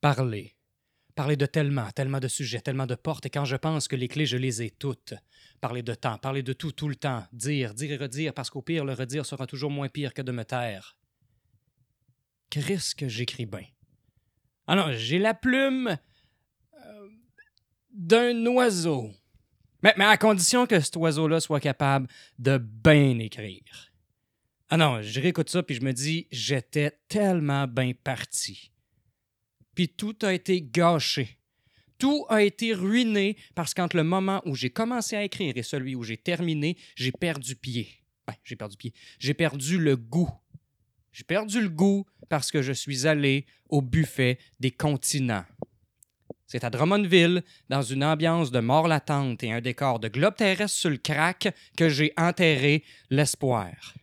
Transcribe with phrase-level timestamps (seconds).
[0.00, 0.54] Parler.
[1.14, 4.06] Parler de tellement, tellement de sujets, tellement de portes, et quand je pense que les
[4.06, 5.14] clés, je les ai toutes.
[5.60, 7.26] Parler de temps, parler de tout, tout le temps.
[7.32, 10.30] Dire, dire et redire, parce qu'au pire, le redire sera toujours moins pire que de
[10.30, 10.96] me taire.
[12.50, 13.66] Qu'est-ce que j'écris bien?
[14.68, 15.98] Ah non, j'ai la plume
[16.74, 17.08] euh,
[17.90, 19.10] d'un oiseau.
[19.82, 22.06] Mais, mais à condition que cet oiseau-là soit capable
[22.38, 23.92] de bien écrire.
[24.70, 28.70] Ah non, je réécoute ça puis je me dis, j'étais tellement bien parti.
[29.78, 31.38] Puis tout a été gâché.
[31.98, 35.94] Tout a été ruiné parce qu'entre le moment où j'ai commencé à écrire et celui
[35.94, 37.88] où j'ai terminé, j'ai perdu pied.
[38.26, 38.92] Ben, j'ai perdu pied.
[39.20, 40.32] J'ai perdu le goût.
[41.12, 45.44] J'ai perdu le goût parce que je suis allé au buffet des continents.
[46.48, 50.76] C'est à Drummondville, dans une ambiance de mort latente et un décor de globe terrestre
[50.76, 53.94] sur le crack, que j'ai enterré l'espoir.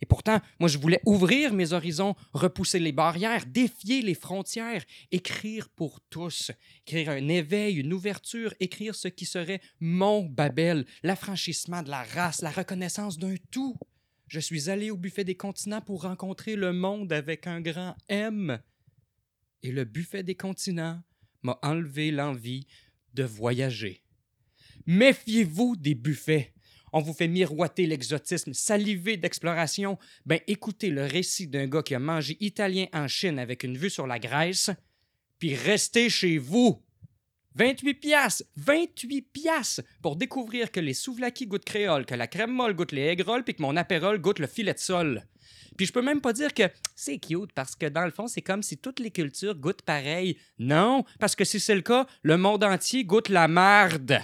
[0.00, 5.68] Et pourtant, moi, je voulais ouvrir mes horizons, repousser les barrières, défier les frontières, écrire
[5.68, 6.52] pour tous,
[6.86, 12.42] écrire un éveil, une ouverture, écrire ce qui serait mon Babel, l'affranchissement de la race,
[12.42, 13.76] la reconnaissance d'un tout.
[14.28, 18.60] Je suis allé au buffet des continents pour rencontrer le monde avec un grand M.
[19.62, 21.02] Et le buffet des continents
[21.42, 22.66] m'a enlevé l'envie
[23.14, 24.02] de voyager.
[24.86, 26.54] Méfiez-vous des buffets.
[26.92, 29.98] On vous fait miroiter l'exotisme, saliver d'exploration.
[30.26, 33.90] Ben écoutez le récit d'un gars qui a mangé italien en Chine avec une vue
[33.90, 34.70] sur la Grèce,
[35.38, 36.82] puis restez chez vous.
[37.54, 38.44] 28 piastres!
[38.56, 39.82] 28 piastres!
[40.00, 43.54] Pour découvrir que les souvlaki goûtent créole, que la crème molle goûte les egg puis
[43.54, 45.24] que mon apérole goûte le filet de sol.
[45.76, 48.42] Puis je peux même pas dire que c'est cute parce que dans le fond, c'est
[48.42, 50.36] comme si toutes les cultures goûtent pareil.
[50.58, 54.20] Non, parce que si c'est le cas, le monde entier goûte la marde.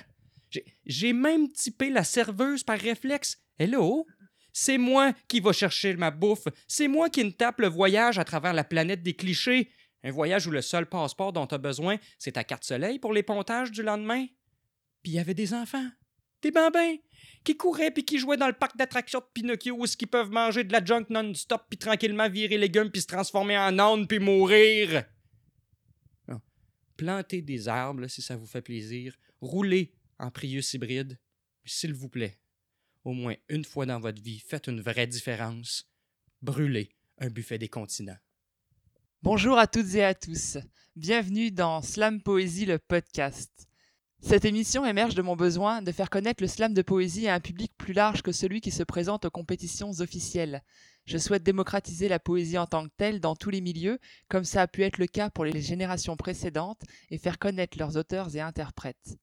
[0.86, 3.38] J'ai même typé la serveuse par réflexe.
[3.58, 4.06] Hello?
[4.52, 6.46] C'est moi qui va chercher ma bouffe.
[6.68, 9.70] C'est moi qui me tape le voyage à travers la planète des clichés.
[10.04, 13.12] Un voyage où le seul passeport dont tu as besoin, c'est ta carte soleil pour
[13.12, 14.26] les pontages du lendemain.
[15.02, 15.88] Puis il y avait des enfants,
[16.42, 16.96] des bambins,
[17.42, 20.62] qui couraient puis qui jouaient dans le parc d'attractions de Pinocchio où ils peuvent manger
[20.62, 25.04] de la junk non-stop puis tranquillement virer légumes puis se transformer en âne puis mourir.
[26.96, 29.16] Plantez des arbres si ça vous fait plaisir.
[29.40, 31.18] Roulez en Prius hybride.
[31.64, 32.38] S'il vous plaît,
[33.04, 35.88] au moins une fois dans votre vie, faites une vraie différence.
[36.42, 38.18] Brûlez un buffet des continents.
[39.22, 40.58] Bonjour à toutes et à tous.
[40.96, 43.68] Bienvenue dans Slam Poésie, le podcast.
[44.20, 47.40] Cette émission émerge de mon besoin de faire connaître le slam de poésie à un
[47.40, 50.62] public plus large que celui qui se présente aux compétitions officielles.
[51.04, 53.98] Je souhaite démocratiser la poésie en tant que telle dans tous les milieux,
[54.28, 56.80] comme ça a pu être le cas pour les générations précédentes,
[57.10, 59.18] et faire connaître leurs auteurs et interprètes.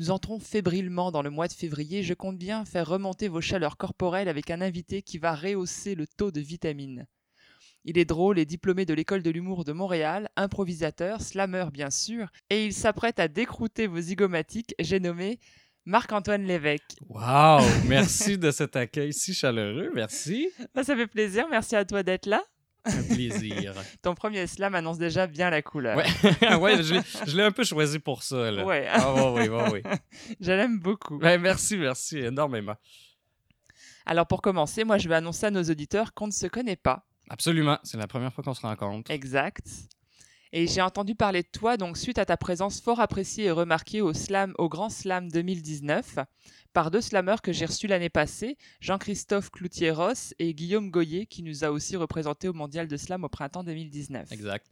[0.00, 3.76] Nous entrons fébrilement dans le mois de février, je compte bien faire remonter vos chaleurs
[3.76, 7.06] corporelles avec un invité qui va rehausser le taux de vitamines.
[7.84, 12.28] Il est drôle et diplômé de l'école de l'humour de Montréal, improvisateur, slammer bien sûr,
[12.48, 15.38] et il s'apprête à décrouter vos zygomatiques, j'ai nommé
[15.84, 16.96] Marc-Antoine Lévesque.
[17.06, 20.48] Waouh, merci de cet accueil si chaleureux, merci.
[20.76, 22.42] Ça fait plaisir, merci à toi d'être là.
[22.84, 23.74] Un plaisir.
[24.02, 25.96] Ton premier slam annonce déjà bien la couleur.
[25.96, 28.50] Ouais, ouais je l'ai un peu choisi pour ça.
[28.50, 28.64] Là.
[28.64, 28.86] Ouais.
[28.90, 29.82] Ah, oui, oui, oui.
[30.40, 31.18] je l'aime beaucoup.
[31.18, 32.76] merci, merci énormément.
[34.06, 37.06] Alors pour commencer, moi je vais annoncer à nos auditeurs qu'on ne se connaît pas.
[37.28, 39.10] Absolument, c'est la première fois qu'on se rencontre.
[39.10, 39.64] Exact.
[40.52, 44.00] Et j'ai entendu parler de toi donc suite à ta présence fort appréciée et remarquée
[44.00, 46.18] au slam, au Grand Slam 2019,
[46.72, 51.64] par deux slammeurs que j'ai reçus l'année passée, Jean-Christophe Cloutier-Ross et Guillaume Goyer, qui nous
[51.64, 54.32] a aussi représenté au Mondial de Slam au printemps 2019.
[54.32, 54.66] Exact.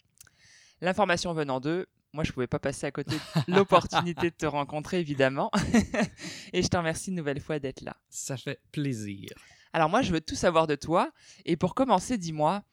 [0.80, 4.98] L'information venant d'eux, moi je pouvais pas passer à côté de l'opportunité de te rencontrer
[4.98, 5.50] évidemment.
[6.52, 7.96] et je te remercie une nouvelle fois d'être là.
[8.10, 9.30] Ça fait plaisir.
[9.72, 11.12] Alors moi, je veux tout savoir de toi.
[11.44, 12.64] Et pour commencer, dis-moi,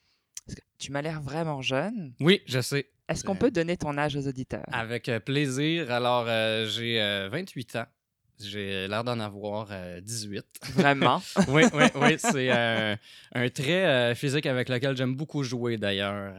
[0.78, 2.14] tu m'as l'air vraiment jeune.
[2.20, 2.90] Oui, je sais.
[3.08, 4.66] Est-ce qu'on peut donner ton âge aux auditeurs?
[4.72, 5.92] Avec euh, plaisir.
[5.92, 7.00] Alors, euh, j'ai
[7.32, 7.86] 28 euh, ans.
[8.38, 9.70] J'ai l'air d'en avoir
[10.02, 10.46] 18.
[10.74, 11.22] Vraiment?
[11.48, 12.16] oui, oui, oui.
[12.18, 16.34] C'est un trait physique avec lequel j'aime beaucoup jouer d'ailleurs.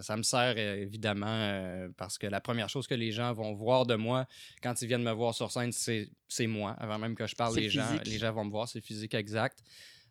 [0.00, 3.96] ça me sert évidemment parce que la première chose que les gens vont voir de
[3.96, 4.26] moi
[4.62, 6.76] quand ils viennent me voir sur scène, c'est moi.
[6.78, 9.58] Avant même que je parle, les gens, les gens vont me voir, c'est physique exact.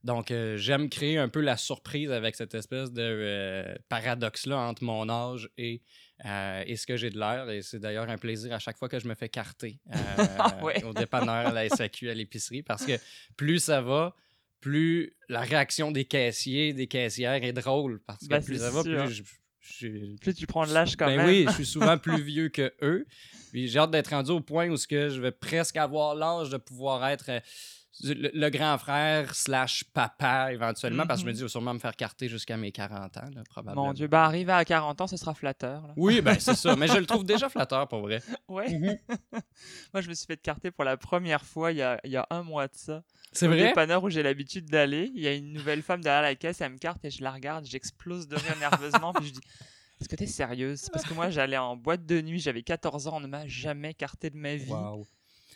[0.03, 5.49] Donc, j'aime créer un peu la surprise avec cette espèce de paradoxe-là entre mon âge
[5.57, 5.81] et
[6.25, 7.49] euh, et ce que j'ai de l'air.
[7.49, 9.97] Et c'est d'ailleurs un plaisir à chaque fois que je me fais carter euh,
[10.39, 12.93] ah au dépanneur, à la SAQ, à l'épicerie, parce que
[13.35, 14.15] plus ça va,
[14.61, 17.99] plus la réaction des caissiers, des caissières est drôle.
[18.05, 19.23] Parce que ben, plus ça va, plus
[19.59, 19.87] je,
[20.21, 21.25] plus tu prends de l'âge quand ben même.
[21.25, 23.05] Oui, je suis souvent plus vieux que eux.
[23.51, 26.49] Puis j'ai hâte d'être rendu au point où ce que je vais presque avoir l'âge
[26.49, 27.39] de pouvoir être euh,
[28.01, 31.33] le, le grand frère slash papa éventuellement, parce que je me Mhm.
[31.35, 33.85] dis, je vais sûrement me faire carter jusqu'à mes 40 ans, là, probablement.
[33.87, 35.85] Mon Dieu, bah arrivé à 40 ans, ce sera flatteur.
[35.87, 35.93] là.
[35.97, 38.21] Oui, ben c'est ça, mais je le trouve déjà flatteur pour vrai.
[38.47, 38.69] Ouais.
[38.77, 38.97] Mhm.
[39.93, 42.17] Moi, je me suis fait carter pour la première fois il y a, il y
[42.17, 43.03] a un mois de ça.
[43.31, 43.57] C'est vrai?
[43.67, 46.73] dépanneur où j'ai l'habitude d'aller, il y a une nouvelle femme derrière la caisse, elle
[46.73, 49.39] me carte et je la regarde, j'explose de rire nerveusement, puis je dis
[50.01, 53.17] Est-ce que t'es sérieuse Parce que moi, j'allais en boîte de nuit, j'avais 14 ans,
[53.17, 54.69] on ne m'a jamais carté de ma vie.
[54.71, 55.05] Wow.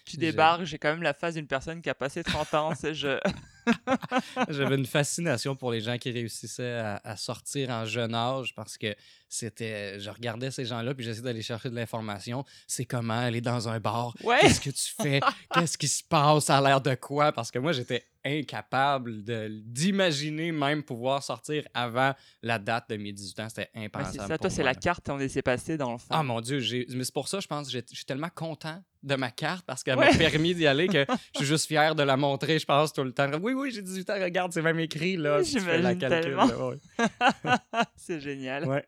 [0.08, 2.76] Tu débarques, j'ai quand même la face d'une personne qui a passé 30 ans.
[2.76, 3.20] c'est je...
[4.50, 8.78] J'avais une fascination pour les gens qui réussissaient à, à sortir en jeune âge parce
[8.78, 8.96] que
[9.30, 10.00] c'était.
[10.00, 12.44] Je regardais ces gens-là puis j'essayais d'aller chercher de l'information.
[12.68, 14.14] C'est comment aller dans un bar?
[14.24, 14.38] Ouais.
[14.42, 15.20] Qu'est-ce que tu fais?
[15.54, 16.46] Qu'est-ce qui se passe?
[16.46, 17.32] Ça a l'air de quoi?
[17.32, 19.24] Parce que moi, j'étais incapable
[19.66, 23.48] d'imaginer même pouvoir sortir avant la date de mes 18 ans.
[23.50, 24.18] C'était Ouais, impensable.
[24.22, 26.08] c'est ça, toi, c'est la carte on s'est passé dans le fond.
[26.10, 26.60] Ah mon Dieu,
[26.94, 29.98] mais c'est pour ça, je pense, je suis tellement content de ma carte parce qu'elle
[29.98, 30.12] Ouais.
[30.12, 33.04] m'a permis d'y aller que je suis juste fier de la montrer, je pense, tout
[33.04, 33.30] le temps.
[33.42, 35.44] Oui, oui, j'ai 18 ans, regarde, c'est même écrit, là.
[35.44, 36.80] Si tu fais la calcul, ouais.
[37.96, 38.66] c'est génial.
[38.66, 38.86] Ouais.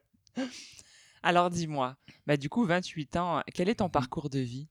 [1.23, 4.69] Alors dis-moi, bah, du coup, 28 ans, quel est ton parcours de vie?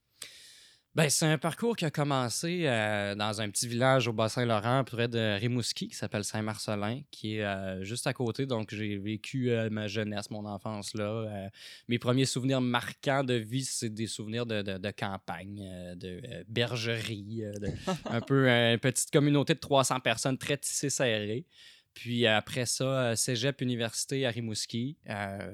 [0.98, 5.06] Ben, c'est un parcours qui a commencé euh, dans un petit village au Bas-Saint-Laurent, près
[5.06, 8.46] de Rimouski, qui s'appelle Saint-Marcelin, qui est euh, juste à côté.
[8.46, 11.50] Donc, j'ai vécu euh, ma jeunesse, mon enfance là.
[11.86, 15.62] Mes premiers souvenirs marquants de vie, c'est des souvenirs de, de- de campagne,
[15.94, 17.70] de bergerie, de-
[18.10, 21.46] un peu une petite communauté de 300 personnes très tissée serrée.
[21.94, 24.98] Puis après ça, cégep université à Rimouski,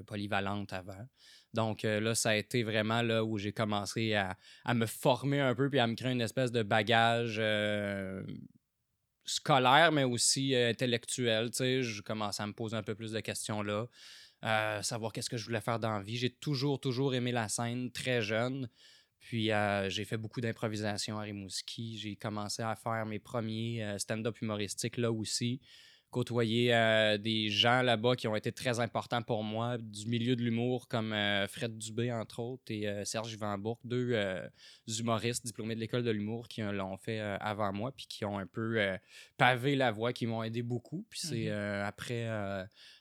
[0.07, 1.07] polyvalente avant.
[1.55, 4.37] Donc euh, là, ça a été vraiment là où j'ai commencé à,
[4.75, 8.23] me former un peu puis à me créer une espèce de bagage euh,
[9.25, 11.51] scolaire, mais aussi euh, intellectuel.
[11.51, 13.87] Tu sais, je commençais à me poser un peu plus de questions là.
[14.83, 16.19] Savoir qu'est-ce que je voulais faire dans la vie.
[16.19, 18.69] J'ai toujours, toujours aimé la scène très jeune.
[19.19, 19.49] Puis
[19.89, 21.97] j'ai fait beaucoup d'improvisation à Rimouski.
[21.97, 25.63] J'ai commencé à faire mes premiers stand-up humoristiques là aussi.
[26.15, 30.45] Côtoyer euh, des gens là-bas qui ont été très importants pour moi, du milieu de
[30.45, 34.17] l'humour, comme euh, Fred Dubé, entre autres, et euh, Serge Vanbourg, deux
[35.01, 38.47] humoristes diplômés de l'école de l'humour qui l'ont fait avant moi, puis qui ont un
[38.47, 38.97] peu
[39.37, 41.05] pavé la voie, qui m'ont aidé beaucoup.
[41.11, 41.85] Puis c'est Mhm.
[41.85, 42.29] après,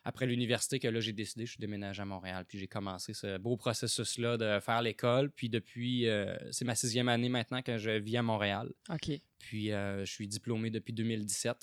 [0.04, 3.38] après l'université que là, j'ai décidé, je suis déménagé à Montréal, puis j'ai commencé ce
[3.38, 5.30] beau processus-là de faire l'école.
[5.30, 6.08] Puis depuis,
[6.50, 8.74] c'est ma sixième année maintenant que je vis à Montréal.
[8.90, 9.12] Ok.
[9.38, 11.58] Puis je suis diplômé depuis 2017.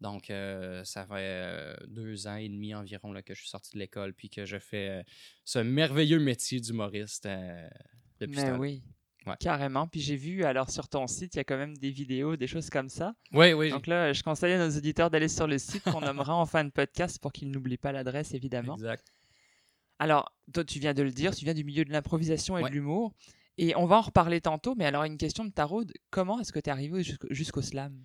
[0.00, 3.74] Donc, euh, ça fait euh, deux ans et demi environ là, que je suis sorti
[3.74, 5.02] de l'école, puis que je fais euh,
[5.44, 7.28] ce merveilleux métier d'humoriste
[8.18, 8.82] depuis Mais oui.
[9.26, 9.34] Ouais.
[9.38, 9.86] Carrément.
[9.86, 12.46] Puis j'ai vu, alors sur ton site, il y a quand même des vidéos, des
[12.46, 13.14] choses comme ça.
[13.32, 13.68] Oui, oui.
[13.68, 16.64] Donc là, je conseille à nos auditeurs d'aller sur le site qu'on nommera en fin
[16.64, 18.76] de podcast pour qu'ils n'oublient pas l'adresse, évidemment.
[18.76, 19.06] Exact.
[19.98, 22.70] Alors, toi, tu viens de le dire, tu viens du milieu de l'improvisation et Ouais.
[22.70, 23.12] de l'humour.
[23.58, 26.58] Et on va en reparler tantôt, mais alors une question de tarot, comment est-ce que
[26.58, 28.02] tu es arrivé jusqu'au slam?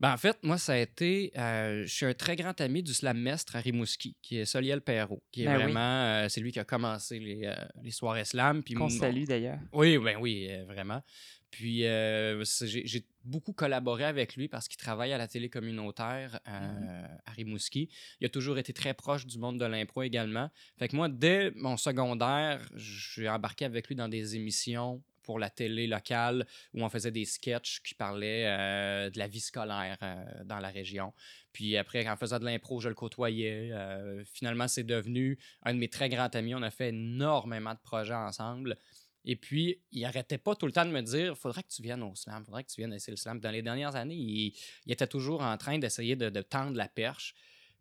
[0.00, 1.32] Ben, en fait, moi, ça a été.
[1.36, 4.80] euh, je suis un très grand ami du slam mestre à Rimouski, qui est Soliel
[4.80, 5.62] Perrault, qui est Ben oui.
[5.64, 6.04] vraiment.
[6.04, 8.62] euh, c'est lui qui a commencé les, euh, les soirées slam.
[8.62, 9.58] Qu'on mon- salue d'ailleurs.
[9.72, 11.02] Oui, ben oui, euh, vraiment.
[11.50, 17.18] Puis j'ai beaucoup collaboré avec lui parce qu'il travaille à la télé communautaire euh, Mhm.
[17.24, 17.88] à Rimouski.
[18.20, 20.50] Il a toujours été très proche du monde de l'impro également.
[20.78, 25.50] Fait que moi, dès mon secondaire, j'ai embarqué avec lui dans des émissions pour la
[25.50, 30.24] télé locale où on faisait des sketchs qui parlaient euh, de la vie scolaire euh,
[30.46, 31.12] dans la région.
[31.52, 33.68] Puis après, en faisant de l'impro, je le côtoyais.
[33.74, 36.54] Euh, finalement, c'est devenu un de mes très grands amis.
[36.54, 38.78] On a fait énormément de projets ensemble.
[39.26, 42.02] Et puis, il arrêtait pas tout le temps de me dire faudrait que tu viennes
[42.02, 43.38] au slam, faudrait que tu viennes essayer le slam.
[43.38, 44.54] Dans les dernières années, il,
[44.90, 47.34] était toujours en train d'essayer de, tendre la perche.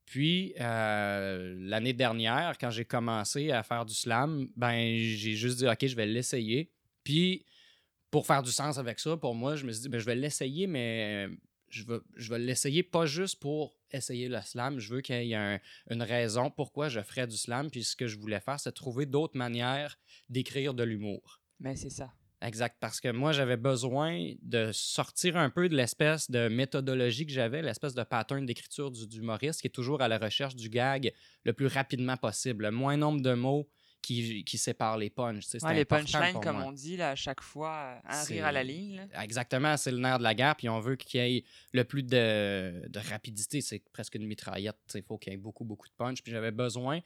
[0.05, 5.88] Puis, l'année dernière, quand j'ai commencé à faire du slam, ben, j'ai juste dit OK,
[5.88, 6.74] je vais l'essayer.
[7.07, 7.45] Puis,
[8.11, 10.15] pour faire du sens avec ça, pour moi, je me suis dit ben, je vais
[10.15, 11.29] l'essayer, mais
[11.69, 14.77] je vais, je vais l'essayer pas juste pour essayer le slam.
[14.77, 15.59] Je veux qu'il y ait un-
[15.89, 17.71] une raison pourquoi je ferais du slam.
[17.71, 19.97] Puis, ce que je voulais faire, c'est trouver d'autres manières
[20.27, 21.39] d'écrire de l'humour.
[21.61, 22.11] Mais c'est ça.
[22.41, 27.31] Exact, parce que moi, j'avais besoin de sortir un peu de l'espèce de méthodologie que
[27.31, 30.67] j'avais, l'espèce de pattern d'écriture du, du humoriste qui est toujours à la recherche du
[30.69, 31.13] gag
[31.45, 32.65] le plus rapidement possible.
[32.65, 33.67] Le moins nombre de mots
[34.01, 35.09] qui, qui séparent les
[35.63, 36.65] Ouais, les punchlines, comme moi.
[36.67, 38.97] on dit, là, à chaque fois, un C'est- rire à la ligne.
[39.11, 39.23] là.
[39.23, 42.03] Exactement, c'est le nerf de la guerre, puis on veut qu'il y ait le plus
[42.03, 43.61] de, de rapidité.
[43.61, 44.77] C'est presque une mitraillette.
[44.95, 46.21] Il faut qu'il y ait beaucoup, beaucoup de punch.
[46.23, 46.99] Puis j'avais besoin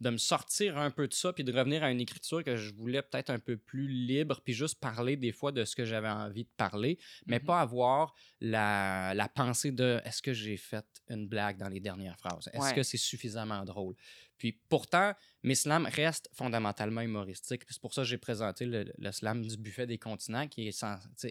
[0.00, 2.72] de me sortir un peu de ça, puis de revenir à une écriture que je
[2.74, 6.08] voulais peut-être un peu plus libre, puis juste parler des fois de ce que j'avais
[6.08, 7.44] envie de parler, mais Mhm.
[7.46, 12.18] pas avoir la, la pensée de est-ce que j'ai fait une blague dans les dernières
[12.18, 12.48] phrases?
[12.52, 12.74] Est-ce Ouais.
[12.74, 13.94] que c'est suffisamment drôle?
[14.38, 17.62] Puis pourtant, mes slams restent fondamentalement humoristiques.
[17.70, 20.84] C'est pour ça que j'ai présenté le, le slam du buffet des continents, qui est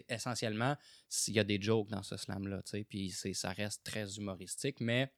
[0.08, 0.76] essentiellement,
[1.08, 5.12] s'il y a des jokes dans ce slam-là, puis c'est- ça reste très humoristique, mais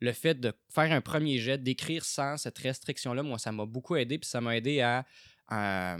[0.00, 3.96] le fait de faire un premier jet, d'écrire sans cette restriction-là, moi, ça m'a beaucoup
[3.96, 5.06] aidé, puis ça m'a aidé à,
[5.48, 5.98] à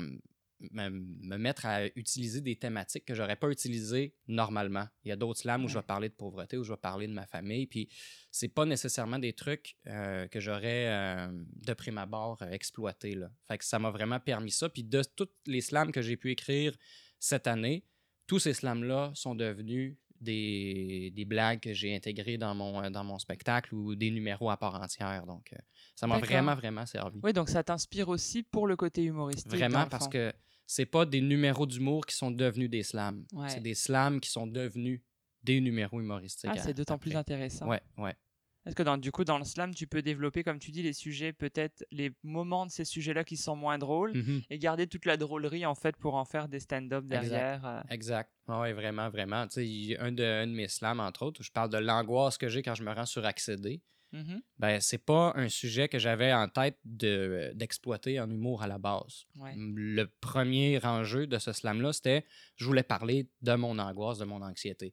[0.71, 4.87] me, me mettre à utiliser des thématiques que j'aurais pas utilisées normalement.
[5.05, 7.07] Il y a d'autres slams où je vais parler de pauvreté, où je vais parler
[7.07, 7.89] de ma famille, puis
[8.31, 13.15] c'est pas nécessairement des trucs euh, que j'aurais euh, de prime abord euh, exploité.
[13.15, 13.31] Là.
[13.49, 14.69] Fait que ça m'a vraiment permis ça.
[14.69, 16.77] Puis de tous les slams que j'ai pu écrire
[17.19, 17.85] cette année,
[18.27, 23.05] tous ces slams-là sont devenus des, des blagues que j'ai intégrées dans mon, euh, dans
[23.05, 25.25] mon spectacle ou des numéros à part entière.
[25.27, 25.57] Donc, euh,
[25.95, 27.21] ça m'a vraiment, vraiment servi.
[27.23, 29.51] Oui, donc ça t'inspire aussi pour le côté humoristique.
[29.51, 30.33] Vraiment, parce que
[30.67, 33.25] c'est pas des numéros d'humour qui sont devenus des slams.
[33.33, 33.49] Ouais.
[33.49, 35.01] C'est des slams qui sont devenus
[35.43, 36.51] des numéros humoristiques.
[36.53, 37.67] Ah, c'est d'autant plus intéressant.
[37.67, 38.15] Ouais, ouais.
[38.65, 40.93] Parce que dans, du coup, dans le slam, tu peux développer, comme tu dis, les
[40.93, 44.43] sujets, peut-être les moments de ces sujets-là qui sont moins drôles, Mhm.
[44.51, 47.21] et garder toute la drôlerie, en fait, pour en faire des stand-up Exact.
[47.31, 47.67] derrière.
[47.67, 47.81] euh?
[47.91, 48.31] Exact.
[48.49, 49.47] Oui, vraiment, vraiment.
[49.47, 52.37] Tu sais, un de, un de mes slams, entre autres, où je parle de l'angoisse
[52.37, 53.81] que j'ai quand je me rends sur accéder.
[54.13, 54.43] Mhm.
[54.59, 58.77] Ben, c'est pas un sujet que j'avais en tête de- d'exploiter en humour à la
[58.79, 59.25] base.
[59.37, 59.55] Ouais.
[59.57, 62.25] Le premier enjeu de ce slam-là, c'était
[62.57, 64.93] je voulais parler de mon angoisse, de mon anxiété.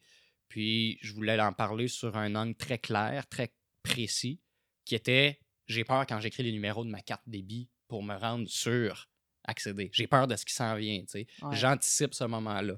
[0.49, 3.51] Puis je voulais en parler sur un angle très clair, très
[3.87, 4.39] précis,
[4.85, 8.47] qui était j'ai peur quand j'écris les numéros de ma carte débit pour me rendre
[8.47, 9.09] sur
[9.43, 9.89] accéder.
[9.93, 11.03] J'ai peur de ce qui s'en vient.
[11.13, 11.25] Ouais.
[11.55, 12.75] J'anticipe ce moment-là.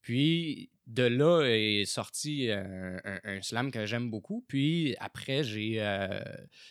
[0.00, 4.44] Puis de là est sorti euh, un, un slam que j'aime beaucoup.
[4.48, 6.20] Puis après, j'ai euh,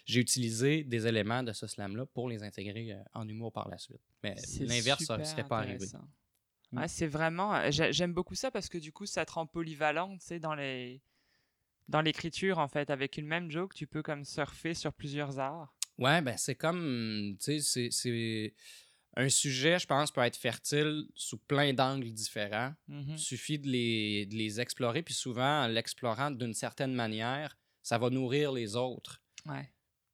[0.06, 3.78] j'ai utilisé des éléments de ce slam-là pour les intégrer euh, en humour par la
[3.78, 4.02] suite.
[4.24, 4.36] Mais
[4.66, 5.86] l'inverse, ne serait pas arrivé.
[6.72, 6.78] Mm.
[6.78, 7.70] Ouais, c'est vraiment.
[7.72, 11.02] j'ai- J'aime beaucoup ça parce que du coup, ça te rend polyvalent, dans les.
[11.92, 15.74] Dans l'écriture, en fait, avec une même joke, tu peux comme surfer sur plusieurs arts.
[15.98, 18.54] Ouais, ben c'est comme, tu sais, c'est- c'est
[19.18, 22.74] un sujet, je pense, peut être fertile sous plein d'angles différents.
[22.88, 27.98] Il suffit de les, de les explorer, puis souvent, en l'explorant d'une certaine manière, ça
[27.98, 29.22] va nourrir les autres.
[29.46, 29.70] Ouais.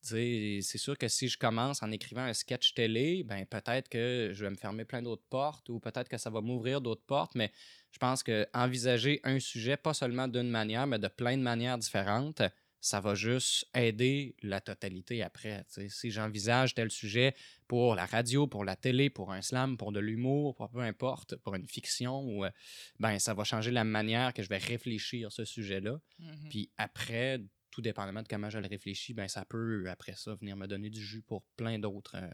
[0.08, 4.44] C'est sûr que si je commence en écrivant un sketch télé, ben peut-être que je
[4.44, 7.52] vais me fermer plein d'autres portes ou peut-être que ça va m'ouvrir d'autres portes, mais
[7.92, 11.78] je pense que envisager un sujet, pas seulement d'une manière, mais de plein de manières
[11.78, 12.42] différentes,
[12.80, 15.66] ça va juste aider la totalité après.
[15.90, 17.36] Si j'envisage tel sujet
[17.68, 21.36] pour la radio, pour la télé, pour un slam, pour de l'humour, pour peu importe,
[21.38, 22.52] pour une fiction, ou, euh,
[23.00, 26.00] ben ça va changer la manière que je vais réfléchir ce sujet-là.
[26.20, 26.50] Mhm.
[26.50, 27.42] Puis après,
[27.78, 30.90] tout dépendamment de comment je le réfléchis, ben ça peut, après ça, venir me donner
[30.90, 32.28] du jus pour plein d'autres euh,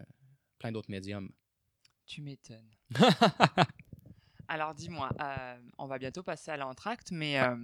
[0.58, 1.30] plein d'autres médiums.
[2.06, 2.72] Tu m'étonnes.
[4.48, 7.58] Alors dis-moi, euh, on va bientôt passer à l'entracte, mais euh,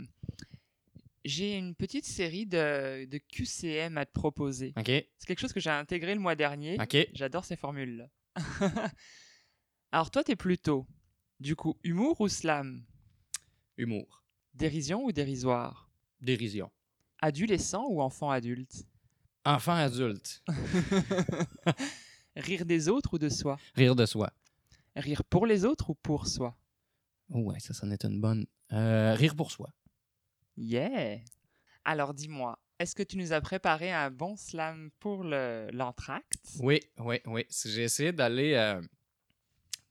[1.24, 4.74] j'ai une petite série de, de QCM à te proposer.
[4.75, 6.77] C'est quelque chose que j'ai intégré le mois dernier.
[7.13, 8.09] J'adore ces formules-là.
[9.93, 10.86] Alors toi, t'es plutôt,
[11.39, 12.83] du coup, humour ou slam?
[13.77, 14.25] Humour.
[14.53, 15.89] Dérision ou dérisoire?
[16.19, 16.69] Dérision.
[17.21, 18.85] Adolescent ou enfant adulte?
[19.45, 20.41] Enfant adulte.
[22.35, 23.57] Rire des autres ou de soi?
[23.75, 24.31] Rire de soi.
[24.95, 26.55] Rire pour les autres ou pour soi?
[27.31, 28.45] Oh ouais, ça, ça en est une bonne.
[28.71, 29.69] Euh, rire pour soi.
[30.57, 31.19] Yeah
[31.85, 36.39] Alors dis-moi, est-ce que tu nous as préparé un bon slam pour le- l'entracte?
[36.61, 37.45] Oui, oui, oui.
[37.65, 38.81] J'ai essayé d'aller euh,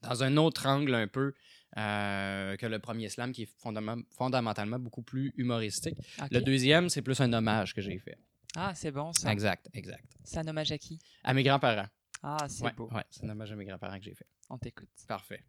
[0.03, 1.35] dans un autre angle un peu
[1.77, 5.97] euh, que le premier slam, qui est fondam- fondamentalement beaucoup plus humoristique.
[6.31, 8.19] Le deuxième, c'est plus un hommage que j'ai fait.
[8.57, 9.31] Ah, c'est bon ça.
[9.31, 10.05] Exact, exact.
[10.25, 10.99] C'est un hommage à qui?
[11.23, 11.89] À mes grands-parents.
[12.23, 12.89] Ah, c'est Ouais, beau.
[12.93, 14.27] ouais, c'est un hommage à mes grands-parents que j'ai fait.
[14.49, 14.89] On t'écoute.
[15.07, 15.45] Parfait.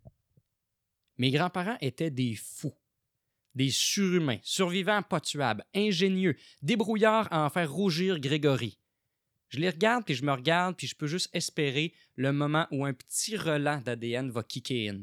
[1.17, 2.75] Mes grands-parents étaient des fous,
[3.55, 8.77] des surhumains, survivants pas tuables, ingénieux, débrouillards à en faire rougir Grégory.
[9.49, 12.85] Je les regarde, puis je me regarde, puis je peux juste espérer le moment où
[12.85, 15.01] un petit relent d'ADN va kicker in.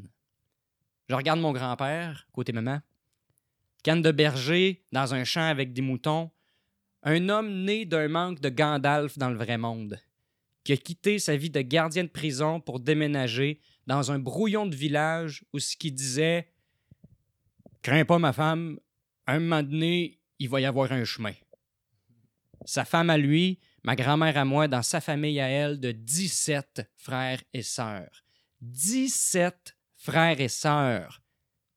[1.09, 2.81] Je regarde mon grand-père, côté maman.
[3.83, 6.31] Canne de berger, dans un champ avec des moutons.
[7.03, 9.99] Un homme né d'un manque de Gandalf dans le vrai monde,
[10.63, 14.75] qui a quitté sa vie de gardien de prison pour déménager dans un brouillon de
[14.75, 16.51] village où ce qui disait
[17.81, 18.77] Crains pas ma femme,
[19.27, 21.33] un moment donné, il va y avoir un chemin.
[22.65, 26.91] Sa femme à lui, ma grand-mère à moi, dans sa famille à elle, de 17
[26.97, 28.25] frères et sœurs.
[28.59, 31.21] 17 frères et sœurs.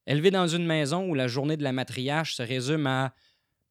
[0.07, 3.13] Élevés dans une maison où la journée de la matriarche se résume à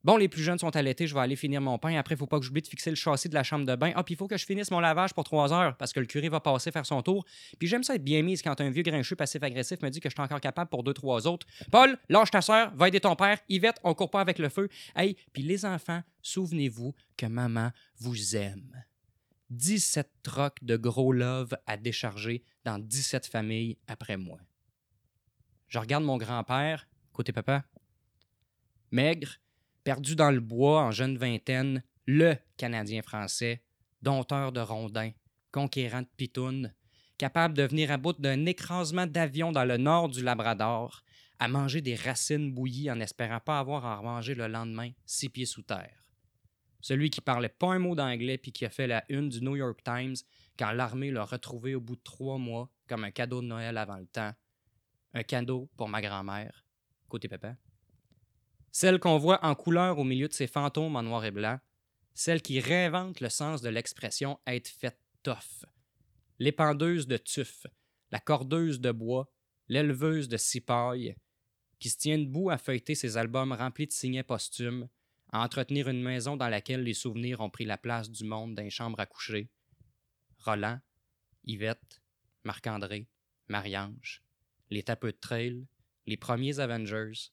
[0.06, 1.98] Bon, les plus jeunes sont allaités, je vais aller finir mon pain.
[1.98, 3.92] Après, il faut pas que j'oublie de fixer le châssis de la chambre de bain.
[3.96, 6.06] Ah, puis il faut que je finisse mon lavage pour trois heures parce que le
[6.06, 7.26] curé va passer faire son tour.
[7.58, 10.14] Puis j'aime ça être bien mise quand un vieux grincheux passif-agressif me dit que je
[10.14, 11.46] suis encore capable pour deux, trois autres.
[11.70, 13.40] Paul, lâche ta soeur, va aider ton père.
[13.50, 14.70] Yvette, on court pas avec le feu.
[14.96, 18.89] Hey, puis les enfants, souvenez-vous que maman vous aime.
[19.50, 24.40] 17 trocs de gros love à décharger dans 17 familles après moi.
[25.68, 27.64] Je regarde mon grand-père, côté papa,
[28.92, 29.38] maigre,
[29.84, 33.64] perdu dans le bois en jeune vingtaine, le Canadien français,
[34.02, 35.12] dompteur de rondins,
[35.52, 36.74] conquérant de pitounes,
[37.18, 41.04] capable de venir à bout d'un écrasement d'avion dans le nord du Labrador,
[41.40, 45.30] à manger des racines bouillies en espérant pas avoir à en manger le lendemain, six
[45.30, 45.99] pieds sous terre.
[46.82, 49.56] Celui qui parlait pas un mot d'anglais puis qui a fait la une du New
[49.56, 50.16] York Times
[50.58, 53.98] quand l'armée l'a retrouvé au bout de trois mois comme un cadeau de Noël avant
[53.98, 54.34] le temps.
[55.14, 56.66] Un cadeau pour ma grand-mère,
[57.08, 57.56] côté papa.
[58.72, 61.60] Celle qu'on voit en couleur au milieu de ses fantômes en noir et blanc.
[62.14, 65.66] Celle qui réinvente le sens de l'expression être faite tough.
[66.38, 67.66] L'épandeuse de tuf,
[68.12, 69.32] la cordeuse de bois,
[69.68, 71.16] l'éleveuse de cipaille,
[71.80, 74.88] qui se tient debout à feuilleter ses albums remplis de signets posthumes,
[75.32, 78.70] à entretenir une maison dans laquelle les souvenirs ont pris la place du monde d'un
[78.70, 79.50] chambre à coucher.
[80.40, 80.80] Roland,
[81.44, 82.02] Yvette,
[82.44, 83.08] Marc-André,
[83.48, 84.24] Marie-Ange,
[84.70, 85.68] les tapeux de trail,
[86.06, 87.32] les premiers Avengers,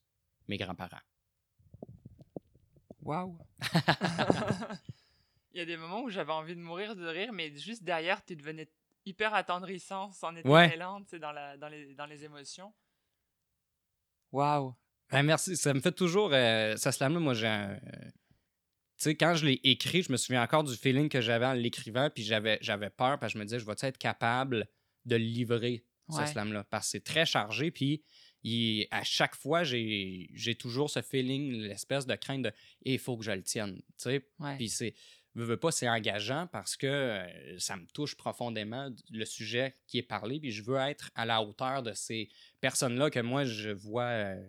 [0.48, 1.00] mes grands-parents.
[3.02, 3.38] Waouh!
[5.52, 8.22] Il y a des moments où j'avais envie de mourir de rire, mais juste derrière,
[8.24, 8.68] tu devenais
[9.06, 10.76] hyper attendrissant, sans être Ouais.
[10.76, 12.74] lente dans, la, dans, les, dans les émotions.
[14.32, 14.74] Waouh!
[15.10, 15.56] Ben, merci.
[15.56, 16.30] Ça me fait toujours.
[16.32, 17.70] Euh, ça slam là, moi, j'ai un.
[17.72, 17.78] euh,
[18.98, 21.52] Tu sais, quand je l'ai écrit, je me souviens encore du feeling que j'avais en
[21.52, 24.66] l'écrivant, puis j'avais, j'avais peur, parce que je me disais, je vais être capable
[25.04, 26.24] de le livrer, Ouais.
[26.26, 26.64] ce slam-là?
[26.70, 28.02] Parce que c'est très chargé, puis
[28.42, 33.16] il- à chaque fois, j'ai, j'ai toujours ce feeling, l'espèce de crainte de il faut
[33.16, 33.76] que je le tienne.
[33.76, 34.56] Tu sais, Ouais.
[34.56, 34.94] puis c'est.
[35.34, 39.98] Veux, veux pas, c'est engageant parce que euh, ça me touche profondément le sujet qui
[39.98, 42.30] est parlé, puis je veux être à la hauteur de ces
[42.62, 44.46] personnes-là que moi je vois euh,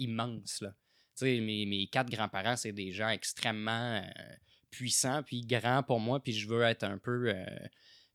[0.00, 0.60] immenses.
[0.62, 0.74] Là.
[1.22, 4.34] Mes, mes quatre grands-parents, c'est des gens extrêmement euh,
[4.70, 7.28] puissants, puis grands pour moi, puis je veux être un peu.
[7.28, 7.44] euh,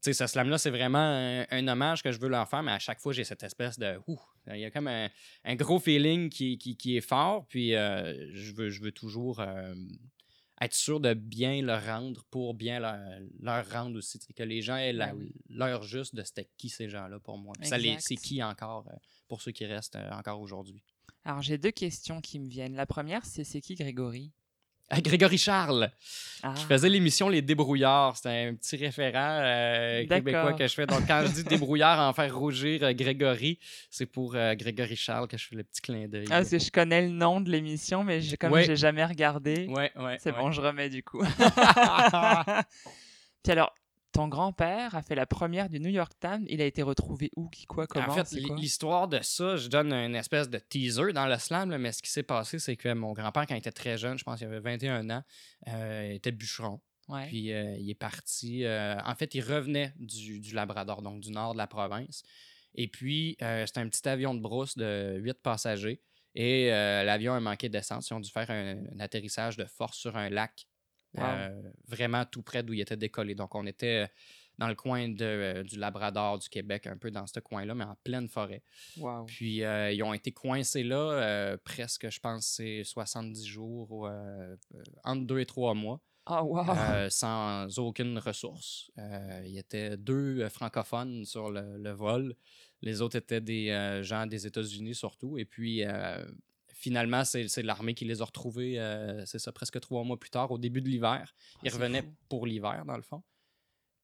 [0.01, 2.71] tu sais, ce slam-là, c'est vraiment un, un hommage que je veux leur faire, mais
[2.71, 3.99] à chaque fois, j'ai cette espèce de.
[4.07, 4.19] Ouh,
[4.51, 5.09] il y a comme un,
[5.43, 9.39] un gros feeling qui, qui, qui est fort, puis euh, je, veux, je veux toujours
[10.61, 12.97] être sûr de bien le rendre pour bien leur,
[13.41, 14.19] leur rendre aussi.
[14.35, 17.53] Que les gens aient la- Ben l'heure juste de c'était qui ces gens-là pour moi.
[17.99, 18.95] C'est qui encore euh,
[19.27, 20.81] pour ceux qui restent euh, encore aujourd'hui.
[21.25, 22.75] Alors, j'ai deux questions qui me viennent.
[22.75, 24.31] La première, c'est c'est qui Grégory?
[24.91, 25.89] Ah, Grégory Charles,
[26.43, 28.17] Ah, qui faisait l'émission Les Débrouillards.
[28.17, 30.85] C'était un petit référent euh, québécois que je fais.
[30.85, 33.57] Donc, quand je dis débrouillard en faire rougir euh, Grégory,
[33.89, 36.25] c'est pour euh, Grégory Charles que je fais le petit clin d'œil.
[36.29, 38.63] Ah, parce que je connais le nom de l'émission, mais comme Ouais.
[38.63, 40.17] j'ai jamais regardé, ouais, ouais.
[40.19, 41.23] c'est bon, je remets du coup.
[43.43, 43.73] Puis alors,
[44.15, 46.45] ton grand-père a fait la première du New York Times.
[46.47, 48.07] Il a été retrouvé où, qui, quoi, comment?
[48.07, 51.77] en fait, l'histoire de ça, je donne une espèce de teaser dans le slam, là,
[51.77, 54.23] mais ce qui s'est passé, c'est que mon grand-père, quand il était très jeune, je
[54.23, 55.23] pense qu'il avait 21 ans,
[55.67, 56.79] euh, était bûcheron.
[57.09, 57.27] Ouais.
[57.27, 58.63] Puis euh, il est parti.
[58.63, 62.23] euh, en fait, il revenait du, du Labrador, donc du nord de la province.
[62.73, 66.01] Et puis, c'était un petit avion de brousse de 8 passagers.
[66.35, 68.09] Et l'avion a manqué d'essence.
[68.09, 70.67] Ils ont dû faire un, un atterrissage de force sur un lac,
[71.17, 71.23] Wow.
[71.23, 73.35] euh, vraiment tout près d'où il était décollé.
[73.35, 74.09] Donc, on était
[74.57, 77.83] dans le coin de, euh, du Labrador, du Québec, un peu dans ce coin-là, mais
[77.83, 78.63] en pleine forêt.
[78.97, 79.25] Wow.
[79.25, 84.07] Puis, euh, ils ont été coincés là euh, presque, je pense, c'est 70 jours, ou,
[85.03, 86.63] entre 2 et 3 mois Ah, wow.
[87.09, 88.91] sans aucune ressource.
[89.43, 92.35] Il y était deux francophones sur le, le vol.
[92.81, 95.37] Les autres étaient des gens des États-Unis surtout.
[95.37, 95.83] Et puis,
[96.85, 100.51] finalement, c'est l'armée qui les a retrouvés, euh, c'est ça, presque trois mois plus tard,
[100.51, 101.33] au début de l'hiver.
[101.63, 102.15] Ils Ah, c'est revenaient fou.
[102.29, 103.23] pour l'hiver, dans le fond.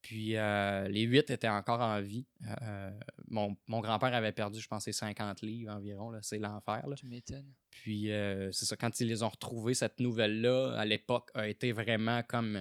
[0.02, 2.26] Puis, euh, les huit étaient encore en vie.
[2.64, 2.90] Euh,
[3.28, 6.12] mon mon grand-père avait perdu, je pense, ses 50 livres environ.
[6.24, 6.84] C'est l'enfer.
[6.98, 7.54] Tu m'étonnes.
[7.70, 11.72] Puis euh, c'est ça, quand ils les ont retrouvés, cette nouvelle-là, à l'époque, a été
[11.72, 12.56] vraiment comme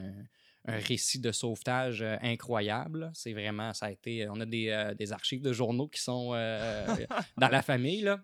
[0.67, 3.11] un récit de sauvetage incroyable.
[3.15, 6.33] C'est vraiment, ça a été, on a des, des archives de journaux qui sont
[7.39, 8.21] dans la famille, là.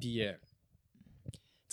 [0.00, 0.22] Puis,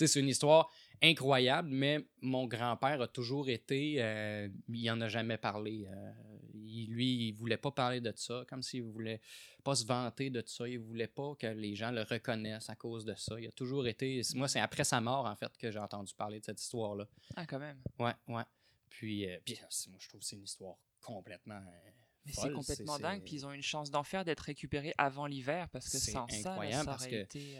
[0.06, 0.70] c'est une histoire
[1.02, 5.86] incroyable, mais mon grand-père a toujours été, euh, il en a jamais parlé.
[5.88, 6.12] euh,
[6.54, 9.20] il- lui, il voulait pas parler de ça, comme s'il voulait
[9.64, 10.68] pas se vanter de ça.
[10.68, 13.40] Il voulait pas que les gens le reconnaissent à cause de ça.
[13.40, 14.20] Il a toujours été.
[14.34, 17.06] Moi, c'est après sa mort, en fait, que j'ai entendu parler de cette histoire-là.
[17.36, 17.78] Ah, quand même.
[17.98, 18.42] Ouais, ouais.
[18.90, 21.60] Puis, euh, puis, c'est- moi, je trouve que c'est une histoire complètement.
[22.26, 23.22] Mais c'est complètement dingue.
[23.24, 26.50] Puis ils ont une chance d'en faire d'être récupérés avant l'hiver parce que sans ça,
[26.52, 27.58] incroyable ça parce aurait que- été.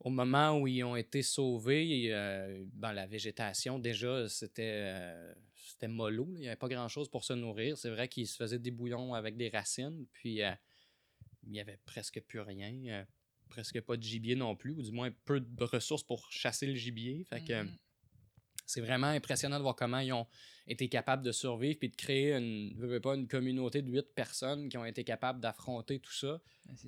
[0.00, 6.26] Au moment où ils ont été sauvés, euh, la végétation, déjà, c'était euh, c'était mollo.
[6.34, 7.76] Il n'y avait pas grand-chose pour se nourrir.
[7.76, 10.52] C'est vrai qu'ils se faisaient des bouillons avec des racines, puis euh,
[11.44, 12.72] il n'y avait presque plus rien.
[12.86, 13.04] euh,
[13.48, 16.74] presque pas de gibier non plus, ou du moins peu de ressources pour chasser le
[16.74, 17.26] gibier.
[17.32, 17.76] Mhm.
[18.70, 20.26] C'est vraiment impressionnant de voir comment ils ont
[20.66, 24.68] été capables de survivre puis de créer une, veux pas, une communauté de huit personnes
[24.68, 26.40] qui ont été capables d'affronter tout ça.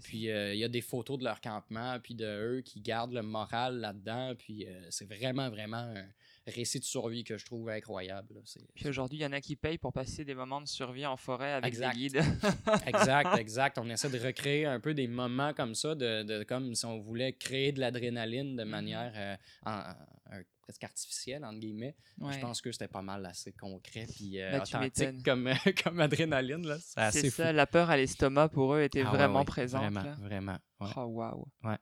[0.04, 3.14] Puis euh, il y a des photos de leur campement, puis de eux qui gardent
[3.14, 4.34] le moral là-dedans.
[4.38, 6.04] Puis euh, c'est vraiment, vraiment un
[6.46, 8.34] récit de survie que je trouve incroyable.
[8.34, 8.40] là.
[8.44, 11.06] C'est- Puis aujourd'hui, il y en a qui payent pour passer des moments de survie
[11.06, 11.94] en forêt avec Exact.
[11.94, 12.16] des guides.
[12.86, 13.78] exact, exact.
[13.78, 16.98] On essaie de recréer un peu des moments comme ça, de, de- comme si on
[17.00, 18.68] voulait créer de l'adrénaline de Mhm.
[18.70, 19.90] manière euh, en-
[20.36, 20.42] en-
[20.72, 21.94] presque artificielle, entre guillemets.
[22.18, 22.32] Ouais.
[22.32, 25.50] Je pense que c'était pas mal assez concret puis euh, tu authentique comme,
[25.84, 26.66] comme adrénaline.
[26.66, 26.76] là.
[26.80, 27.36] C'est assez C'est fou.
[27.42, 29.82] ça, la peur à l'estomac pour eux était Ah vraiment ouais, présente.
[29.82, 30.16] Vraiment, là.
[30.20, 30.58] vraiment.
[30.80, 30.90] ouais.
[30.96, 31.46] Oh, waouh.
[31.64, 31.76] Ouais.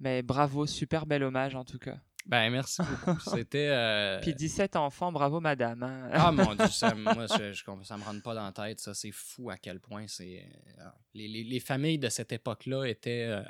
[0.00, 1.98] Mais bravo, super bel hommage en tout cas.
[2.26, 3.18] Ben, merci beaucoup.
[3.30, 3.68] C'était.
[3.70, 5.82] euh, Puis 17 enfants, bravo madame.
[5.82, 6.08] hein.
[6.12, 8.78] Ah mon dieu, ça, moi, je, je, ça me rentre pas dans la tête.
[8.78, 10.44] Ça, c'est fou à quel point c'est.
[10.78, 13.26] euh, les, les- les familles de cette époque-là étaient.
[13.28, 13.42] euh,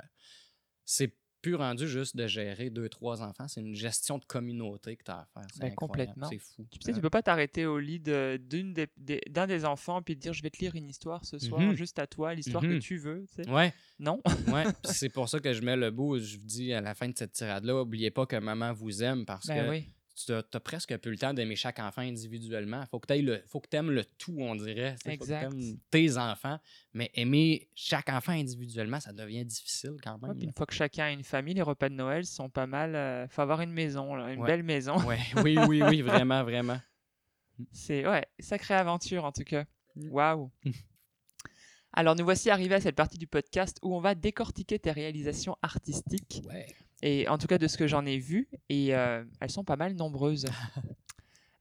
[0.84, 3.48] c'est plus rendu juste de gérer deux, trois enfants.
[3.48, 5.42] C'est une gestion de communauté que tu as à faire.
[5.52, 5.76] C'est Ben, incroyable,
[6.12, 6.28] complètement.
[6.30, 6.66] C'est fou.
[6.70, 10.00] Tu sais, tu peux pas t'arrêter au lit de- d'une des- des- d'un des, enfants
[10.02, 11.74] puis te dire je vais te lire une histoire ce soir, Mhm.
[11.74, 12.78] juste à toi, l'histoire que Mhm.
[12.80, 13.26] tu veux.
[13.36, 13.50] tu sais.
[13.50, 14.20] Ouais, Non?
[14.48, 14.64] ouais.
[14.84, 16.18] C'est pour ça que je mets le bout.
[16.18, 19.24] Je vous dis à la fin de cette tirade-là, oubliez pas que maman vous aime
[19.26, 19.88] parce Ben que oui.
[20.14, 22.84] Tu as, presque plus le temps d'aimer chaque enfant individuellement.
[22.90, 24.96] Faut que tu aimes le tout, on dirait.
[25.02, 26.58] Faut que t'aimes tes enfants,
[26.92, 30.38] mais aimer chaque enfant individuellement, ça devient difficile quand même.
[30.40, 32.94] une fois que chacun a une famille, les repas de Noël sont pas mal.
[32.94, 34.46] euh, faut avoir une maison, là, une Ouais.
[34.46, 34.96] belle maison.
[35.06, 36.80] Ouais, oui, oui, oui, vraiment, vraiment.
[37.70, 39.64] C'est ouais, sacrée aventure en tout cas.
[39.96, 40.10] Mm.
[40.10, 40.50] Waouh.
[41.92, 45.56] Alors nous voici arrivés à cette partie du podcast où on va décortiquer tes réalisations
[45.62, 46.66] artistiques Ouais.
[47.02, 49.76] Et en tout cas de ce que j'en ai vu et euh, elles sont pas
[49.76, 50.46] mal nombreuses.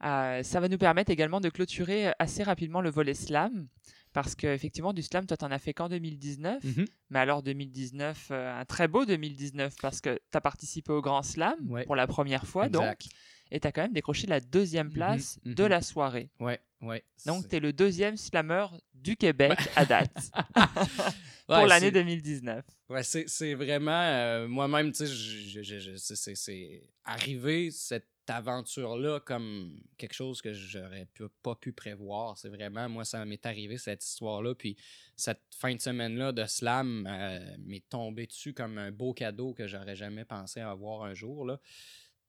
[0.04, 3.68] Euh, ça va nous permettre également de clôturer assez rapidement le volet slam
[4.14, 6.86] parce qu'effectivement du slam toi t'en as fait qu'en 2019 Mhm.
[7.12, 11.22] mais alors 2019 euh, un très beau 2019 parce que tu as participé au grand
[11.22, 11.86] slam Ouais.
[11.86, 13.10] pour la première fois donc Exact.
[13.52, 15.70] Et tu as quand même décroché la deuxième Mhm, place de mhm.
[15.70, 16.30] la soirée.
[16.40, 17.04] Ouais, ouais.
[17.26, 20.32] Donc, tu es le deuxième slammer du Québec à date
[21.48, 22.66] pour Ouais, l'année c'est- 2019.
[22.90, 23.92] Ouais, c'est c'est vraiment.
[23.92, 31.08] euh, Moi-même, tu sais, c'est- c'est- c'est arrivé cette aventure-là comme quelque chose que j'aurais
[31.44, 32.38] pas pu prévoir.
[32.38, 34.56] C'est vraiment, moi, ça m'est arrivé, cette histoire-là.
[34.56, 34.78] Puis
[35.18, 39.68] cette fin de semaine-là de slam euh, m'est tombé dessus comme un beau cadeau que
[39.68, 41.46] j'aurais jamais pensé avoir un jour.
[41.46, 41.60] Là.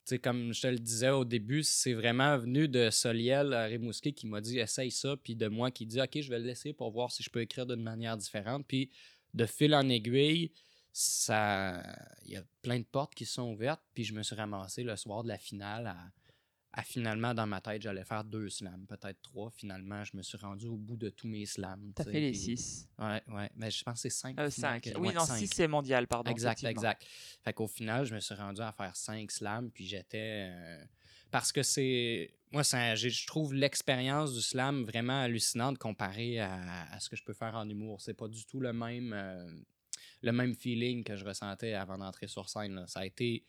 [0.05, 3.69] Tu sais, comme je te le disais au début, c'est vraiment venu de Soliel à
[3.69, 6.73] qui m'a dit essaye ça, puis de moi qui dit ok, je vais le laisser
[6.73, 8.67] pour voir si je peux écrire d'une manière différente.
[8.67, 8.91] Puis
[9.35, 10.51] de fil en aiguille,
[10.93, 11.83] ça,
[12.25, 14.97] il y a plein de portes qui sont ouvertes, puis je me suis ramassé le
[14.97, 15.97] soir de la finale à,
[16.75, 19.51] à finalement dans ma tête, j'allais faire deux slams, peut-être trois.
[19.51, 21.93] Finalement, je me suis rendu au bout de tous mes slams.
[21.95, 22.89] Tu as tu fait les puis- 6.
[22.99, 23.51] Ouais, ouais.
[23.57, 24.39] Mais je pense que c'est cinq.
[24.41, 24.93] Euh, finales 5.
[24.95, 25.37] que- Oui, ouais, non, cinq.
[25.39, 26.31] 6 c'est mondial, pardon.
[26.31, 27.05] Exact, exact.
[27.45, 30.49] Fait qu'au final, je me suis rendu à faire cinq slams, puis j'étais.
[30.51, 30.85] euh,
[31.31, 32.35] parce que c'est.
[32.53, 37.25] Moi, ça- je trouve l'expérience du slam vraiment hallucinante comparée à, à ce que je
[37.25, 38.01] peux faire en humour.
[38.03, 39.51] C'est pas du tout le même, euh,
[40.23, 42.75] le même feeling que je ressentais avant d'entrer sur scène.
[42.75, 42.87] là.
[42.87, 43.45] Ça a été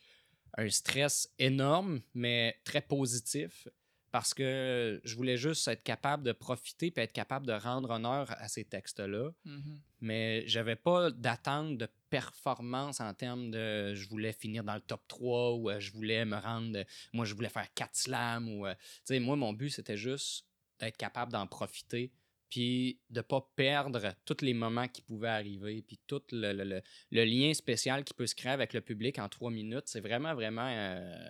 [0.56, 3.68] un stress énorme, mais très positif.
[4.10, 8.30] Parce que je voulais juste être capable de profiter puis être capable de rendre honneur
[8.38, 9.80] à ces textes-là Mhm.
[10.00, 15.02] mais j'avais pas d'attente de performance en termes de je voulais finir dans le top
[15.08, 18.74] 3 ou euh, je voulais me rendre moi je voulais faire 4 slams ou euh,
[18.74, 20.46] tu sais moi mon but c'était juste
[20.78, 22.12] d'être capable d'en profiter
[22.54, 27.52] puis de pas perdre tous les moments qui pouvaient arriver puis tout le, le- lien
[27.52, 31.28] spécial qui peut se créer avec le public en trois minutes c'est vraiment vraiment euh,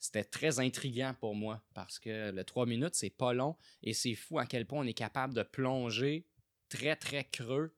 [0.00, 4.16] c'était très intriguant pour moi parce que le 3 minutes c'est pas long et c'est
[4.16, 6.26] fou à quel point on est capable de plonger
[6.68, 7.76] très très creux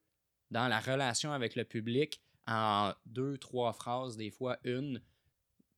[0.49, 4.99] dans la relation avec le public en deux, trois phrases, des fois une,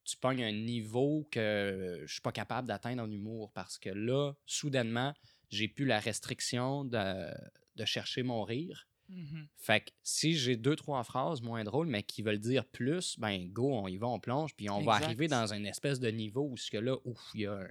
[0.05, 4.31] tu pognes un niveau que je suis pas capable d'atteindre en humour parce que là,
[4.45, 5.13] soudainement,
[5.51, 7.27] j'ai plus la restriction de,
[7.75, 8.87] de chercher mon rire.
[9.09, 9.47] Mhm.
[9.57, 13.47] Fait que si j'ai deux, trois phrases moins drôles, mais qui veulent dire plus, ben
[13.51, 16.47] go, on y va, on plonge, puis on va arriver dans une espèce de niveau
[16.49, 17.67] où ce que là, ouf, il y a un,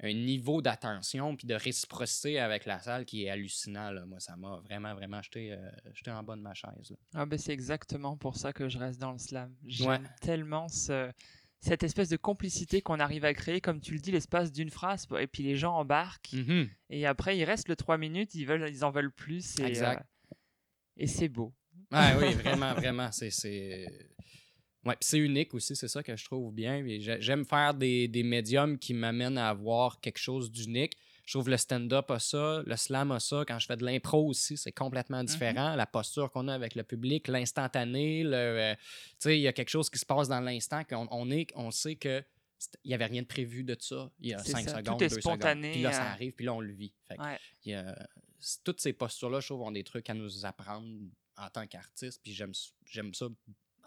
[0.00, 3.90] un niveau d'attention puis de réciprocité avec la salle qui est hallucinant.
[3.92, 4.04] là.
[4.06, 6.90] Moi, ça m'a vraiment, vraiment jeté, euh, jeté en bas de ma chaise.
[6.90, 6.96] là.
[7.14, 9.54] Ah ben, c'est exactement pour ça que je reste dans le slam.
[9.64, 10.00] J'aime Ouais.
[10.20, 11.10] tellement ce-
[11.60, 15.06] cette espèce de complicité qu'on arrive à créer, comme tu le dis, l'espace d'une phrase,
[15.18, 16.68] et puis les gens embarquent, Mhm.
[16.90, 20.00] et après il reste le 3 minutes, ils, veulent, ils en veulent plus, et, Exact.
[20.32, 20.34] euh,
[20.98, 21.52] et c'est beau.
[21.90, 23.10] Ouais, oui, vraiment, vraiment.
[23.12, 23.86] C'est.
[24.84, 26.84] Ouais, c'est unique aussi, c'est ça que je trouve bien.
[27.18, 30.94] J'aime faire des, des médiums qui m'amènent à avoir quelque chose d'unique.
[31.28, 33.44] Je trouve le stand-up a ça, le slam a ça.
[33.46, 35.74] Quand je fais de l'impro aussi, c'est complètement différent.
[35.76, 38.80] La posture qu'on a avec le public, l'instantané, le, euh, tu
[39.18, 41.70] sais, il y a quelque chose qui se passe dans l'instant qu'on on est, on
[41.70, 42.24] sait que
[42.82, 44.78] il n'y avait rien de prévu de ça il y a C'est 5 ça, tout
[44.86, 45.72] secondes, est 2 spontané, secondes.
[45.74, 46.94] Puis là, ça euh, arrive, puis là, on le vit.
[47.06, 47.38] Fait que Ouais.
[47.66, 48.08] il y a-
[48.64, 50.88] toutes ces postures-là, je trouve, ont des trucs à nous apprendre
[51.36, 52.22] en tant qu'artiste.
[52.22, 53.26] Puis j'aime ça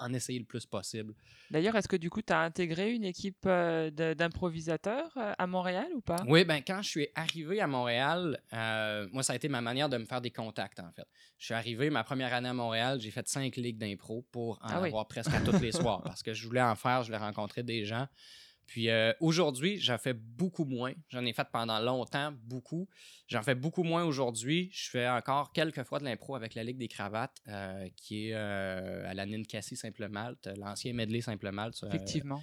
[0.01, 1.13] en essayer le plus possible.
[1.49, 5.87] D'ailleurs, est-ce que du coup, tu as intégré une équipe euh, d'improvisateurs euh, à Montréal
[5.95, 6.23] ou pas?
[6.27, 9.89] Oui, ben quand je suis arrivé à Montréal, euh, moi, ça a été ma manière
[9.89, 11.07] de me faire des contacts, en fait.
[11.37, 14.69] Je suis arrivé, ma première année à Montréal, j'ai fait cinq ligues d'impro pour en
[14.69, 14.87] Ah oui.
[14.89, 17.63] avoir presque à tous les soirs parce que je voulais en faire, je voulais rencontrer
[17.63, 18.07] des gens.
[18.71, 20.93] Puis euh, aujourd'hui, j'en fais beaucoup moins.
[21.09, 22.87] J'en ai fait pendant longtemps, beaucoup.
[23.27, 24.69] J'en fais beaucoup moins aujourd'hui.
[24.71, 28.33] Je fais encore quelques fois de l'impro avec la Ligue des cravates, euh, qui est
[28.33, 31.75] euh, à la Ninkasi Simple-Malte, l'ancien medley Simple-Malte.
[31.75, 32.41] sur, euh, Effectivement.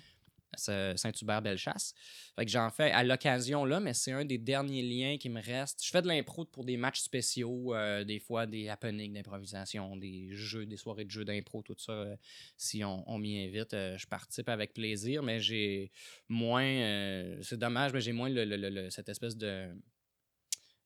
[0.59, 1.95] Saint-Hubert-Bellechasse.
[2.37, 5.41] Fait que j'en fais à l'occasion là, mais c'est un des derniers liens qui me
[5.41, 5.85] reste.
[5.85, 10.29] Je fais de l'impro pour des matchs spéciaux, euh, des fois des happenings d'improvisation, des
[10.33, 11.93] jeux, des soirées de jeux d'impro, tout ça.
[11.93, 12.17] euh,
[12.57, 15.91] si on, m'y invite, euh, je participe avec plaisir, mais j'ai
[16.29, 17.39] moins.
[17.43, 19.69] c'est dommage, mais j'ai moins le- cette espèce de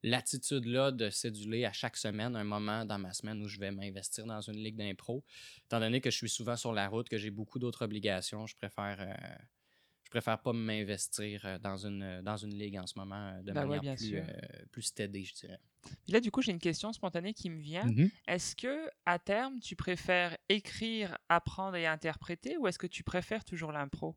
[0.03, 4.25] l'attitude-là de céduler à chaque semaine un moment dans ma semaine où je vais m'investir
[4.25, 5.23] dans une ligue d'impro.
[5.65, 8.55] Étant donné que je suis souvent sur la route, que j'ai beaucoup d'autres obligations, je
[8.55, 8.99] préfère,
[10.13, 13.53] préfère pas m'investir euh, dans une, dans une ligue en ce moment euh, de ouais,
[13.65, 14.23] manière bien plus, sûr.
[14.27, 15.59] euh, plus steady, je dirais.
[16.03, 17.89] Puis là, du coup, j'ai une question spontanée qui me vient.
[18.27, 23.43] Est-ce que, à terme, tu préfères écrire, apprendre et interpréter ou est-ce que tu préfères
[23.43, 24.15] toujours l'impro?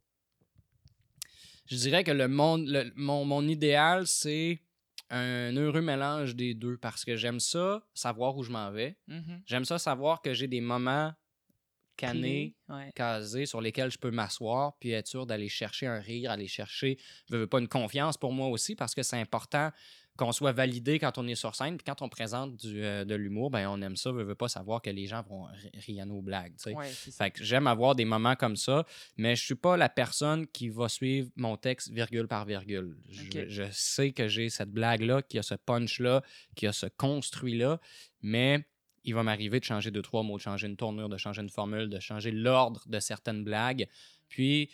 [1.67, 4.61] Je dirais que le monde, le- mon, mon idéal, c'est
[5.11, 8.97] un heureux mélange des deux parce que j'aime ça, savoir où je m'en vais.
[9.09, 9.43] Mhm.
[9.47, 11.13] J'aime ça, savoir que j'ai des moments
[11.97, 12.93] Clé, ouais.
[12.95, 16.99] casés sur lesquels je peux m'asseoir puis être sûr d'aller chercher un rire, aller chercher,
[17.31, 19.71] je veux pas une confiance pour moi aussi parce que c'est important
[20.19, 23.15] qu'on soit validé quand on est sur scène puis quand on présente du, euh, de
[23.15, 26.03] l'humour, ben on aime ça, veut, veut pas savoir que les gens vont ri- rire
[26.05, 26.55] à nos blagues.
[26.75, 26.89] Ouais.
[26.89, 28.87] Fait que j'aime avoir des moments comme ça,
[29.19, 32.97] mais je suis pas la personne qui va suivre mon texte virgule par virgule.
[33.11, 36.23] Je, je sais que j'ai cette blague-là, qu'il y a ce punch-là,
[36.55, 37.79] qu'il y a ce construit-là,
[38.23, 38.67] mais
[39.07, 41.49] il va m'arriver de changer deux, trois mots, de changer une tournure, de changer une
[41.49, 43.87] formule, de changer l'ordre de certaines blagues.
[44.29, 44.69] Puis,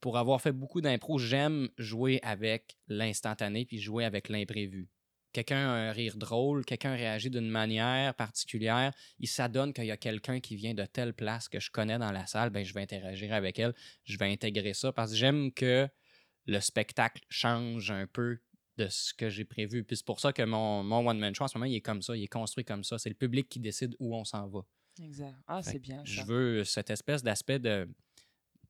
[0.00, 4.88] pour avoir fait beaucoup d'impro, j'aime jouer avec l'instantané puis jouer avec l'imprévu.
[5.32, 9.96] Quelqu'un a un rire drôle, quelqu'un réagit d'une manière particulière, il s'adonne qu'il y a
[9.96, 12.82] quelqu'un qui vient de telle place que je connais dans la salle, ben je vais
[12.82, 15.88] interagir avec elle, je vais intégrer ça parce que j'aime que
[16.46, 18.38] le spectacle change un peu
[18.78, 19.84] de ce que j'ai prévu.
[19.84, 22.02] Puis c'est pour ça que mon, mon one-man show en ce moment, il est comme
[22.02, 22.98] ça, il est construit comme ça.
[22.98, 24.60] C'est le public qui décide où on s'en va.
[25.02, 25.34] Exact.
[25.46, 26.24] Ah, c'est bien Je ça.
[26.24, 27.88] veux cette espèce d'aspect de.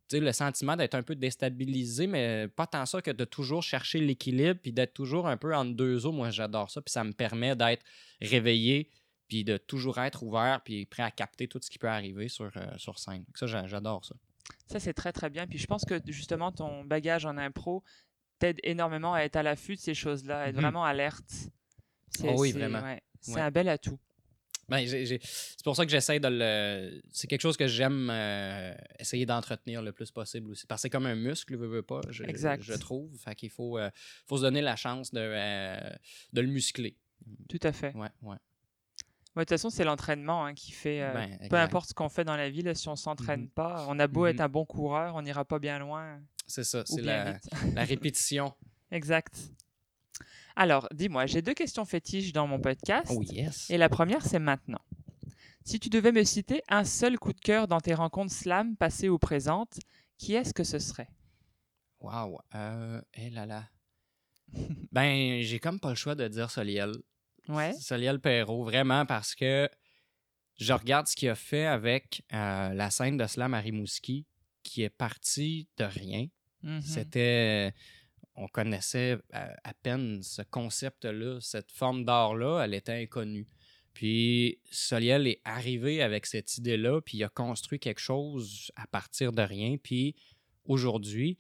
[0.09, 3.63] Tu sais, le sentiment d'être un peu déstabilisé, mais pas tant ça que de toujours
[3.65, 6.13] chercher l'équilibre puis d'être toujours un peu entre deux eaux.
[6.13, 6.81] Moi, j'adore ça.
[6.81, 7.85] Puis ça me permet d'être
[8.21, 8.91] réveillé
[9.29, 12.51] puis de toujours être ouvert puis prêt à capter tout ce qui peut arriver sur,
[12.57, 13.25] euh, sur scène.
[13.35, 14.15] Ça, j'a- j'adore ça.
[14.69, 15.49] Ça, c'est très, très bien.
[15.49, 17.83] Puis je pense que justement, ton bagage en impro
[18.39, 20.63] t'aide énormément à être à l'affût de ces choses-là, à être Mhm.
[20.63, 21.31] vraiment alerte.
[22.11, 22.83] C'est- Oh oui, c'est- vraiment.
[22.83, 23.41] ouais, C'est Ouais.
[23.41, 23.99] un bel atout.
[24.69, 27.01] Ben, j'ai- j'ai- C'est pour ça que j'essaie de le.
[27.13, 30.67] C'est quelque chose que j'aime euh, essayer d'entretenir le plus possible aussi.
[30.67, 32.63] Parce que c'est comme un muscle, veux, veux pas, je, Exact.
[32.63, 33.17] je trouve.
[33.19, 33.91] Fait qu'il faut, euh,
[34.27, 35.79] faut se donner la chance de, euh,
[36.33, 36.97] de le muscler.
[37.49, 37.95] Tout à fait.
[37.95, 38.29] Ouais, ouais.
[38.31, 38.37] Ouais,
[39.37, 41.03] De toute façon, c'est l'entraînement hein, qui fait.
[41.03, 43.51] euh, Ben, peu importe ce qu'on fait dans la vie, là, si on s'entraîne Mhm.
[43.51, 44.31] pas, on a beau Mhm.
[44.31, 47.39] être un bon coureur, on n'ira pas bien loin C'est ça, c'est la,
[47.77, 48.55] répétition.
[48.91, 49.37] Exact.
[50.55, 53.13] Alors, dis-moi, j'ai deux questions fétiches dans mon podcast.
[53.15, 53.69] Oh yes.
[53.69, 54.81] Et la première, c'est maintenant.
[55.65, 59.09] Si tu devais me citer un seul coup de cœur dans tes rencontres slam passées
[59.09, 59.79] ou présentes,
[60.17, 61.09] qui est-ce que ce serait?
[62.01, 62.39] Wow.
[62.55, 63.65] Euh, eh là là.
[64.93, 66.93] ben, j'ai comme pas le choix de dire Soliel.
[67.49, 67.73] Ouais.
[67.75, 69.69] Soliel Perrault, vraiment, parce que
[70.59, 74.27] je regarde ce qu'il a fait avec euh, la scène de Slam à Rimouski,
[74.63, 76.27] qui est partie de rien.
[76.67, 76.81] Mhm.
[76.83, 77.73] C'était.
[78.35, 83.47] On connaissait à, à peine ce concept-là, cette forme d'art-là, elle était inconnue.
[83.95, 89.33] Puis Soliel est arrivé avec cette idée-là, puis il a construit quelque chose à partir
[89.33, 89.79] de rien.
[89.83, 90.15] Puis
[90.67, 91.39] aujourd'hui,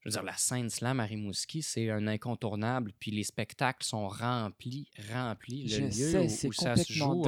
[0.00, 2.92] je veux dire, la scène slam à Rimouski, c'est un incontournable.
[3.00, 5.62] Puis les spectacles sont remplis, remplis.
[5.62, 7.24] Le Je lieu sais, où, ça se joue,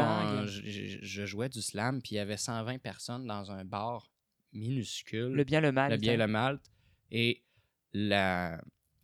[0.47, 4.11] je, je- jouais du slam, puis il y avait 120 personnes dans un bar
[4.53, 5.91] minuscule Le bien, le mal.
[5.93, 6.71] le bien et le malte.
[7.11, 7.43] Et
[7.93, 8.61] la,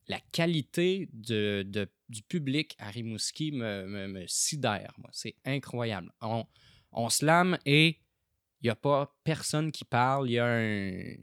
[0.08, 5.10] la qualité de, de- du public à Rimouski me, me, me sidère, moi.
[5.12, 6.12] C'est incroyable.
[6.20, 6.46] On,
[6.92, 7.98] on slam et
[8.60, 10.30] il n'y a pas personne qui parle.
[10.30, 11.14] Il y a un.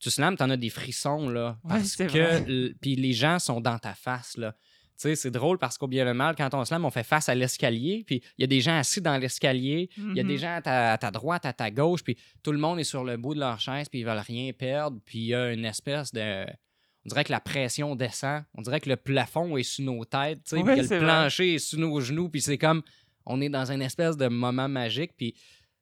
[0.00, 1.58] Tu slams, t'en as des frissons, là.
[1.68, 2.74] Parce que.
[2.80, 4.56] Puis les gens sont dans ta face, là.
[5.02, 7.28] Tu sais, c'est drôle parce qu'au bien le mal, quand on slam, on fait face
[7.28, 10.34] à l'escalier, puis il y a des gens assis dans l'escalier, il y a des
[10.34, 10.38] Mhm.
[10.38, 13.02] gens à ta, à ta droite, à ta gauche, puis tout le monde est sur
[13.02, 15.64] le bout de leur chaise, puis ils veulent rien perdre, puis il y a une
[15.64, 16.44] espèce de...
[17.04, 20.44] On dirait que la pression descend, on dirait que le plafond est sous nos têtes,
[20.44, 20.98] tu sais, puis que le vrai.
[21.00, 22.82] plancher est sous nos genoux, puis c'est comme...
[23.26, 25.34] On est dans une espèce de moment magique, puis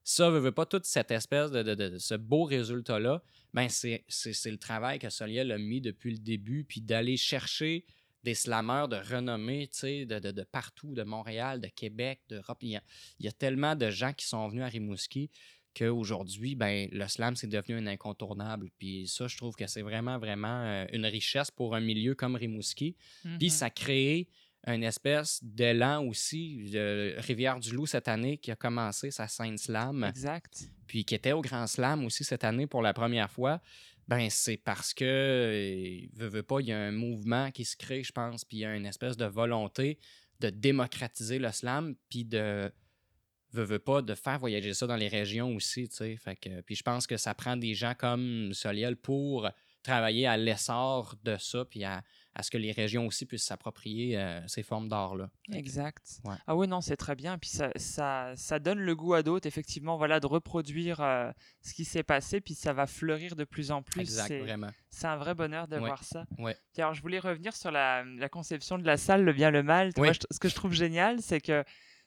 [0.02, 3.68] ça, veut, veut pas, toute cette espèce de, de- de- de ce beau résultat-là, ben
[3.68, 7.85] c'est c'est- c'est le travail que Soliel a mis depuis le début, puis d'aller chercher
[8.22, 12.59] des slammeurs de renommée, tu sais, de, de- de partout, de Montréal, de Québec, d'Europe.
[12.62, 12.83] Il y, a,
[13.18, 15.30] il y a tellement de gens qui sont venus à Rimouski
[15.74, 18.70] qu'aujourd'hui, ben, le slam, c'est devenu un incontournable.
[18.78, 22.35] Puis ça, je trouve que c'est vraiment, vraiment euh, une richesse pour un milieu comme
[22.37, 22.96] Rimouski.
[23.22, 23.48] Puis Mhm.
[23.48, 24.28] ça a créé
[24.66, 26.70] une espèce d'élan aussi.
[26.70, 30.64] de Rivière-du-Loup, cette année, qui a commencé sa scène slam Exact.
[30.87, 33.62] puis qui était au Grand Slam aussi cette année pour la première fois,
[34.10, 38.10] ben c'est parce que, veut, pas, il y a un mouvement qui se crée, je
[38.10, 40.00] pense, puis il y a une espèce de volonté
[40.40, 42.72] de démocratiser le slam, puis de,
[43.52, 46.16] veut pas, de faire voyager ça dans les régions aussi, tu sais.
[46.16, 49.48] Fait que, puis je pense que ça prend des gens comme Soliel pour
[49.84, 52.02] travailler à l'essor de ça, puis à,
[52.34, 55.30] à ce que les régions aussi puissent s'approprier euh, ces formes d'art-là.
[55.52, 56.20] Exact.
[56.24, 56.36] ouais.
[56.46, 57.38] Ah oui, non, c'est très bien.
[57.38, 61.74] Puis ça, ça, ça donne le goût à d'autres, effectivement, voilà, de reproduire euh, ce
[61.74, 64.00] qui s'est passé, puis ça va fleurir de plus en plus.
[64.02, 64.70] Exact, C'est- vraiment.
[64.90, 66.24] C'est un vrai bonheur de Ouais, voir ça.
[66.38, 66.56] ouais.
[66.72, 69.62] Puis alors, je voulais revenir sur la, la conception de la salle, le bien, le
[69.62, 69.88] mal.
[69.96, 70.04] Oui.
[70.04, 71.64] Moi, je- ce que je trouve génial, c'est que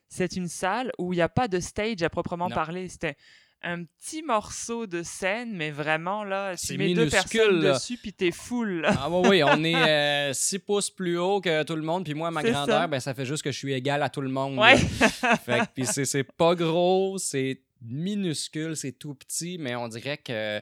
[0.07, 2.55] c'est une salle où il n'y a pas de stage à proprement Non.
[2.55, 2.87] parler.
[2.87, 3.15] C'était
[3.63, 7.73] un petit morceau de scène, mais vraiment, là, tu mets deux personnes là.
[7.73, 8.81] dessus, puis t'es full.
[8.81, 8.93] là.
[8.97, 12.29] Ah oui, oui, on est 6 pouces plus haut que tout le monde, puis moi,
[12.31, 12.87] ma grandeur, ça.
[12.87, 14.57] ben, ça fait juste que je suis égal à tout le monde.
[14.57, 14.77] Ouais.
[15.45, 20.17] fait que, puis c'est, c'est pas gros, c'est minuscule, c'est tout petit, mais on dirait
[20.17, 20.61] que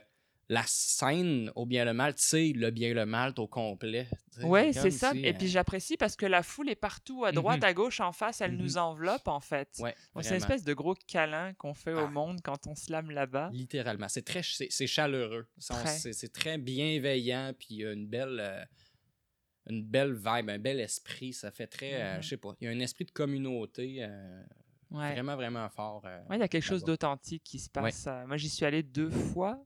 [0.52, 4.06] la scène, au bien le mal, tu sais, le bien le mal au complet.
[4.42, 5.12] Ouais, c'est ça.
[5.14, 7.64] Et euh, puis j'apprécie parce que la foule est partout, à droite, Mhm.
[7.64, 8.58] à gauche, en face, elle Mhm.
[8.58, 9.68] nous enveloppe en fait.
[9.80, 12.04] ouais, c'est une espèce de gros câlin qu'on fait Ah.
[12.04, 13.48] au monde quand on slame là-bas.
[13.52, 14.08] Littéralement.
[14.08, 15.46] C'est très c'est, chaleureux.
[15.58, 16.58] C'est- Très.
[16.58, 18.38] Bienveillant, puis il y a une belle.
[18.40, 18.62] euh,
[19.70, 22.22] une belle vibe, un bel esprit, ça fait très, euh, Mhm.
[22.22, 24.42] je sais pas, il y a un esprit de communauté euh,
[24.90, 25.12] Ouais.
[25.12, 26.02] vraiment, vraiment fort.
[26.04, 28.06] euh, Ouais, il y a quelque chose d'authentique qui se passe.
[28.08, 29.62] Euh, Moi, j'y suis allé deux fois.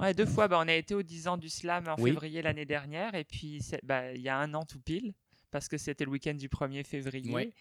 [0.00, 0.48] Ouais, deux fois.
[0.48, 2.10] Bah, on a été aux 10 ans du slam en Oui.
[2.10, 3.14] février l'année dernière.
[3.14, 5.14] Et puis, c'est- bah, il y a un an tout pile,
[5.50, 7.52] parce que c'était le week-end du 1er février.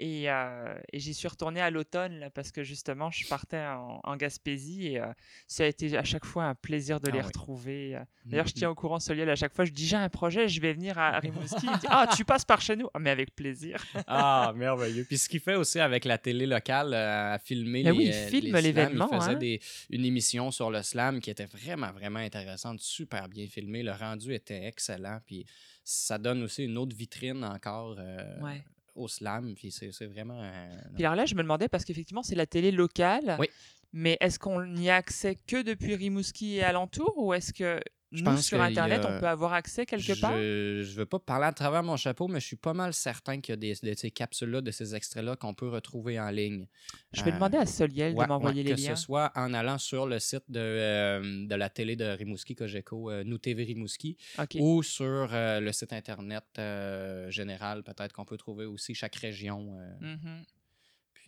[0.00, 4.16] Et, euh, et j'y suis retourné à l'automne, parce que justement, je partais en, en
[4.16, 4.88] Gaspésie.
[4.92, 5.06] Et euh,
[5.48, 7.24] ça a été à chaque fois un plaisir de Ah les oui.
[7.26, 7.98] retrouver.
[8.24, 8.58] D'ailleurs, je Mhm.
[8.58, 9.64] tiens au courant Soliel à chaque fois.
[9.64, 11.66] Je dis, j'ai un projet, je vais venir à Rimouski.
[11.66, 12.88] Il me dit, ah, tu passes par chez nous?
[12.94, 13.84] Ah, mais avec plaisir.
[14.06, 15.04] Ah, merveilleux.
[15.04, 18.04] Puis ce qu'il fait aussi avec la télé locale, euh, à filmer Ben les, oui,
[18.06, 19.34] il euh, filme l'événement, Il faisait hein.
[19.34, 23.82] des, une émission sur le slam qui était vraiment, vraiment intéressante, super bien filmée.
[23.82, 25.18] Le rendu était excellent.
[25.26, 25.44] Puis
[25.82, 27.96] ça donne aussi une autre vitrine encore
[28.40, 28.62] Ouais.
[28.98, 29.54] Au slam.
[29.54, 30.42] Puis c'est vraiment...
[30.42, 33.36] euh, Puis alors là, je me demandais, parce qu'effectivement, c'est la télé locale.
[33.38, 33.48] Oui.
[33.92, 37.80] Mais est-ce qu'on n'y a accès que depuis Rimouski et alentour ou est-ce que
[38.12, 40.32] nous, pense sur Internet, a- on peut avoir accès quelque je, part?
[40.32, 43.52] Je veux pas parler à travers mon chapeau, mais je suis pas mal certain qu'il
[43.52, 46.66] y a des, de ces capsules-là, de ces extraits-là qu'on peut retrouver en ligne.
[47.12, 48.96] Je vais Euh, demander à Soliel Ouais, de m'envoyer ouais, les que liens.
[48.96, 53.10] ce soit en allant sur le site de, euh, de la télé de Rimouski Cogeco,
[53.10, 54.16] euh, Nous TV Rimouski,
[54.58, 59.76] ou sur euh, le site internet euh, général, peut-être qu'on peut trouver aussi chaque région.
[59.78, 60.44] euh, Mhm.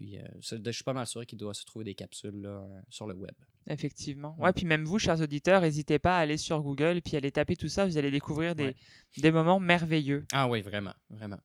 [0.00, 2.80] Puis euh, je suis pas mal sûr qu'il doit se trouver des capsules là, euh,
[2.88, 3.34] sur le web.
[3.66, 4.34] Effectivement.
[4.38, 7.54] Ouais, puis même vous, chers auditeurs, n'hésitez pas à aller sur Google puis aller taper
[7.54, 7.84] tout ça.
[7.84, 8.76] Vous allez découvrir des, Ouais.
[9.18, 10.24] des moments merveilleux.
[10.32, 11.36] Ah oui, vraiment, vraiment.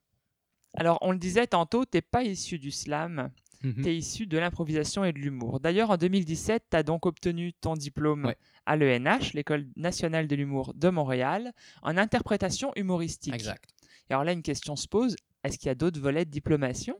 [0.73, 3.29] Alors, on le disait tantôt, t'es pas issu du slam,
[3.63, 3.83] Mhm.
[3.83, 5.59] tu es issu de l'improvisation et de l'humour.
[5.59, 8.37] D'ailleurs, en 2017, tu as donc obtenu ton diplôme Ouais.
[8.65, 13.33] à l'ENH, l'École nationale de l'humour de Montréal, en interprétation humoristique.
[13.33, 13.69] Exact.
[14.09, 15.15] Et alors là, une question se pose,
[15.45, 16.95] est-ce qu'il y a d'autres volets de diplomation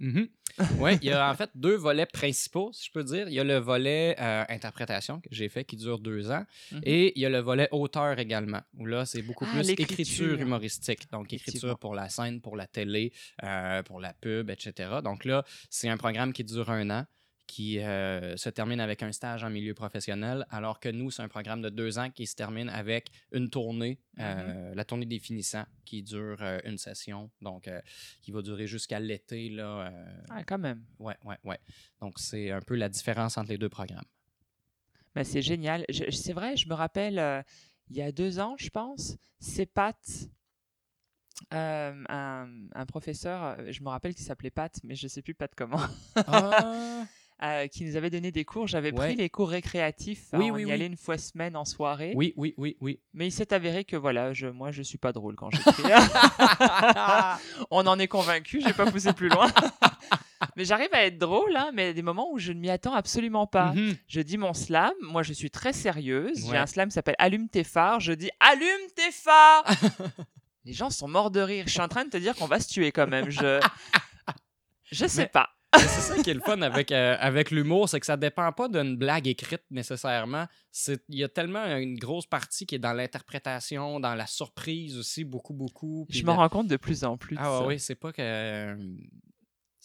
[0.79, 3.27] Oui, il y a en fait deux volets principaux, si je peux dire.
[3.27, 6.79] Il y a le volet euh, interprétation que j'ai fait qui dure deux ans Mhm.
[6.83, 10.39] et il y a le volet auteur également, où là, c'est beaucoup Ah, plus écriture
[10.39, 11.11] humoristique.
[11.11, 13.11] Donc, écriture pour la scène, pour la télé,
[13.43, 14.89] euh, pour la pub, etc.
[15.03, 17.05] Donc là, c'est un programme qui dure un an
[17.47, 21.27] qui euh, se termine avec un stage en milieu professionnel, alors que nous, c'est un
[21.27, 25.65] programme de deux ans qui se termine avec une tournée, euh, la tournée des finissants,
[25.85, 27.69] qui dure euh, une session, donc
[28.21, 29.49] qui va durer jusqu'à l'été.
[29.49, 29.91] Là,
[30.29, 30.83] Ah, quand même.
[30.99, 31.59] Ouais, ouais, ouais.
[32.01, 34.05] Donc, c'est un peu la différence entre les deux programmes.
[35.13, 35.85] Ben, c'est génial.
[36.11, 37.43] C'est vrai, je me rappelle,
[37.89, 39.95] il y a deux ans, je pense, c'est Pat,
[41.53, 45.51] euh, un, un professeur, je me rappelle qu'il s'appelait Pat, mais je sais plus Pat
[45.55, 45.81] comment.
[46.15, 47.05] Ah,
[47.43, 48.67] euh, qui nous avait donné des cours.
[48.67, 49.07] J'avais Ouais.
[49.07, 50.27] pris les cours récréatifs.
[50.33, 50.71] Oui, oui, y oui.
[50.71, 52.13] allait une fois semaine en soirée.
[52.15, 52.99] Oui, oui, oui, oui.
[53.13, 55.83] Mais il s'est avéré que voilà, je, moi, je suis pas drôle quand j'écris.
[57.71, 59.51] on en est convaincu, je vais pas pousser plus loin.
[60.55, 62.59] mais j'arrive à être drôle, hein, mais il y a des moments où je ne
[62.59, 63.73] m'y attends absolument pas.
[63.73, 63.95] Mhm.
[64.07, 66.45] Je dis mon slam, moi je suis très sérieuse.
[66.45, 66.57] J'ai Ouais.
[66.57, 67.99] un slam qui s'appelle Allume tes phares.
[67.99, 69.65] Je dis Allume tes phares
[70.65, 71.65] Les gens sont morts de rire.
[71.67, 73.29] Je suis en train de te dire qu'on va se tuer quand même.
[73.29, 73.59] Je,
[74.91, 75.49] je sais Mais- pas.
[75.77, 78.67] C'est ça qui est le fun avec, euh, avec l'humour, c'est que ça dépend pas
[78.67, 80.45] d'une blague écrite nécessairement.
[81.09, 85.23] Il y a tellement une grosse partie qui est dans l'interprétation, dans la surprise aussi,
[85.23, 86.05] beaucoup, beaucoup.
[86.09, 87.35] Je m'en la- rends compte de plus en plus.
[87.35, 87.67] de Ah ça.
[87.67, 88.77] oui, c'est pas que.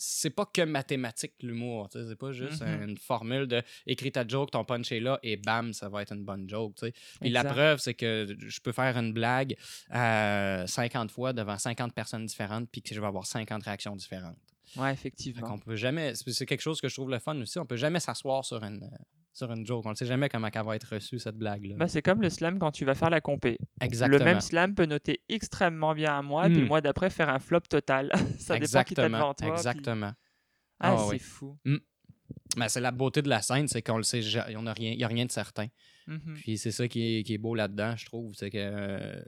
[0.03, 2.89] C'est pas que mathématique l'humour, c'est pas juste Mhm.
[2.89, 6.15] une formule de écris ta joke, ton punch est là et bam, ça va être
[6.15, 6.75] une bonne joke.
[7.21, 9.57] Puis la preuve, c'est que je peux faire une blague
[9.95, 14.39] euh, 50 fois devant 50 personnes différentes puis que je vais avoir 50 réactions différentes.
[14.77, 15.47] Ouais, Fait effectivement.
[15.49, 16.15] qu'on peut jamais.
[16.15, 17.59] C'est c'est quelque chose que je trouve le fun aussi.
[17.59, 18.89] On peut jamais s'asseoir sur une,
[19.33, 19.85] sur une joke.
[19.87, 21.75] On ne sait jamais comment elle va être reçue, cette blague-là.
[21.77, 23.59] Bah, c'est comme le slam quand tu vas faire la compé.
[23.81, 24.19] Exactement.
[24.19, 26.61] Le même slam peut noter extrêmement bien un mois, puis Mm.
[26.61, 28.11] le mois d'après faire un flop total.
[28.39, 28.65] ça dépend qui
[28.95, 29.09] Exactement.
[29.19, 29.49] devant toi.
[29.49, 30.13] puis- Exactement.
[30.79, 31.19] Ah, Ah, c'est oui.
[31.19, 31.59] fou.
[32.57, 34.93] Mais c'est la beauté de la scène, c'est qu'on le sait, ja- on a rien,
[34.93, 35.67] il n'y a rien de certain.
[36.07, 36.35] Mhm.
[36.37, 38.35] Puis c'est ça qui est, qui est beau là-dedans, je trouve.
[38.35, 39.23] C'est que euh,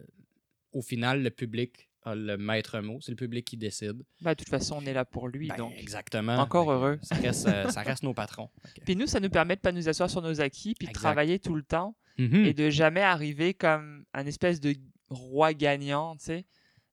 [0.73, 2.99] au final, le public a le maître mot.
[3.01, 4.03] C'est le public qui décide.
[4.21, 5.73] Bah, de toute façon, on est là pour lui, Ben, donc.
[5.79, 6.37] Exactement.
[6.39, 6.99] Encore heureux.
[7.03, 8.49] Ça reste, euh, ça reste nos patrons.
[8.77, 10.93] Que- Puis nous, ça nous permet de pas nous asseoir sur nos acquis, puis de
[10.93, 12.45] travailler tout le temps Mhm.
[12.45, 14.75] et de jamais arriver comme un espèce de
[15.09, 16.47] roi gagnant, tu sais.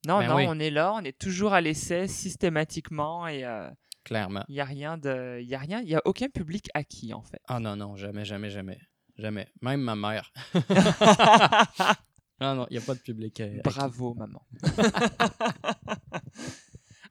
[0.08, 0.46] Non, Ben non, oui.
[0.48, 3.70] on est là, on est toujours à l'essai systématiquement et euh,
[4.06, 4.46] Clairement.
[4.48, 7.14] il y a rien de, il y a rien, il y a aucun public acquis
[7.14, 7.42] en fait.
[7.50, 8.80] Ah non, non, jamais, jamais, jamais.
[9.18, 9.48] Jamais.
[9.62, 10.32] Même ma mère.
[12.42, 13.40] Non, non, il n'y a pas de public.
[13.42, 13.60] euh.
[13.64, 14.42] Bravo, maman.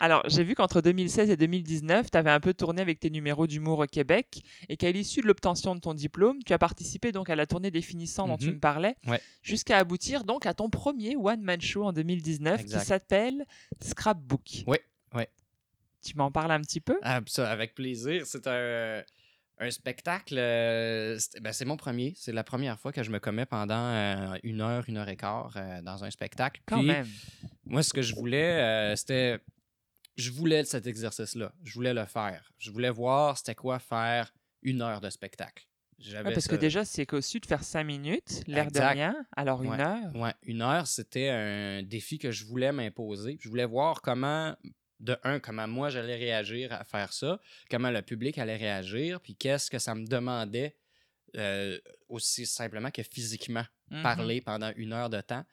[0.01, 3.49] Alors, j'ai vu qu'entre 2016 et 2019, tu avais un peu tourné avec tes numéros
[3.49, 7.31] d'humour au Québec et qu'à l'issue de l'obtention de ton diplôme, tu as participé donc
[7.31, 8.55] à la tournée des finissants dont tu Mhm.
[8.55, 9.21] me parlais, Ouais.
[9.43, 12.79] jusqu'à aboutir donc à ton premier one-man show en 2019 Exact.
[12.79, 13.45] qui s'appelle
[13.83, 14.63] Scrapbook.
[14.69, 14.81] Ouais,
[15.15, 15.29] ouais.
[16.05, 16.97] Tu m'en parles un petit peu?
[17.03, 18.23] Ah, ça, avec plaisir.
[18.25, 19.03] C'est un,
[19.61, 20.37] un spectacle.
[20.39, 22.13] euh, c'est ben, c'est mon premier.
[22.17, 25.17] C'est la première fois que je me commets pendant euh, une heure, une heure et
[25.17, 26.61] quart euh, dans un spectacle.
[26.67, 27.07] Quand Puis, même.
[27.67, 29.39] moi, ce que je voulais, c'était.
[30.17, 31.53] Je voulais cet exercice-là.
[31.63, 32.51] Je voulais le faire.
[32.59, 34.33] Je voulais voir c'était quoi faire
[34.63, 35.65] une heure de spectacle.
[36.13, 39.63] Ouais, parce ça- que déjà, c'est qu'au-dessus de faire 5 minutes, l'air de rien, alors
[39.65, 39.81] une Ouais.
[39.81, 40.15] heure.
[40.17, 43.37] Ouais, une heure, c'était un défi que je voulais m'imposer.
[43.41, 44.55] Je voulais voir comment,
[45.01, 47.41] de un, comment moi j'allais réagir à faire ça,
[47.71, 50.77] comment le public allait réagir, puis qu'est-ce que ça me demandait
[51.37, 51.79] euh,
[52.09, 54.03] aussi simplement que physiquement Mhm.
[54.03, 55.45] parler pendant une heure de temps.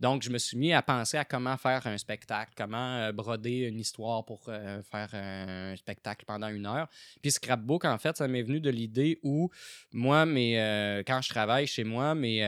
[0.00, 3.60] Donc, je me suis mis à penser à comment faire un spectacle, comment euh, broder
[3.60, 6.88] une histoire pour euh, faire un spectacle pendant une heure.
[7.22, 9.50] Puis Scrapbook, en fait, ça m'est venu de l'idée où
[9.92, 12.42] moi, mes, quand je travaille chez moi, mes,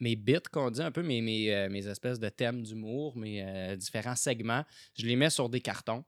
[0.00, 3.42] mes bits, qu'on dit un peu, mes, mes, euh, mes espèces de thèmes d'humour, mes
[3.42, 4.64] euh, différents segments,
[4.98, 6.04] je les mets sur des cartons.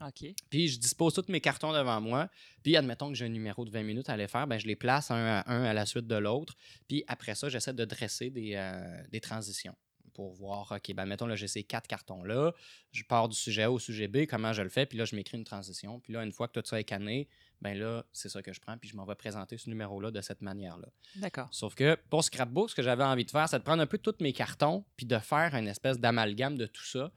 [0.00, 0.32] OK.
[0.48, 2.30] Puis je dispose tous mes cartons devant moi.
[2.62, 4.76] Puis admettons que j'ai un numéro de 20 minutes à aller faire, ben, je les
[4.76, 6.56] place un à un à la suite de l'autre.
[6.88, 9.76] Puis après ça, j'essaie de dresser des, euh, des transitions
[10.14, 12.52] pour voir, OK, ben mettons, là, j'ai ces quatre cartons-là.
[12.92, 14.86] Je pars du sujet A au sujet B, comment je le fais?
[14.86, 16.00] Puis là, je m'écris une transition.
[16.00, 17.28] Puis là, une fois que tout ça est canné,
[17.60, 18.78] ben là, c'est ça que je prends.
[18.78, 20.88] Puis je m'en vais présenter ce numéro-là de cette manière-là.
[21.16, 21.48] D'accord.
[21.52, 23.98] Sauf que pour Scrapbook, ce que j'avais envie de faire, c'est de prendre un peu
[23.98, 27.12] tous mes cartons, puis de faire une espèce d'amalgame de tout ça.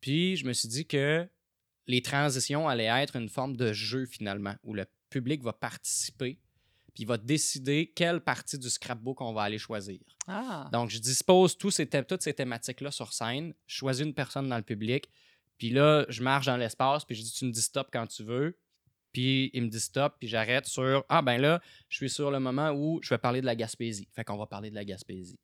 [0.00, 1.28] Puis je me suis dit que
[1.86, 6.40] les transitions allaient être une forme de jeu finalement, où le public va participer,
[6.94, 10.00] puis va décider quelle partie du scrapbook on va aller choisir.
[10.26, 10.68] Ah.
[10.72, 14.56] Donc je dispose tous ces toutes ces thématiques-là sur scène, je choisis une personne dans
[14.56, 15.08] le public,
[15.58, 18.24] puis là, je marche dans l'espace, puis je dis tu me dis stop quand tu
[18.24, 18.58] veux.
[19.14, 22.38] Puis il me dit stop, puis j'arrête sur Ah ben là, je suis sur le
[22.40, 24.08] moment où je vais parler de la Gaspésie.
[24.12, 25.38] Fait qu'on va parler de la Gaspésie.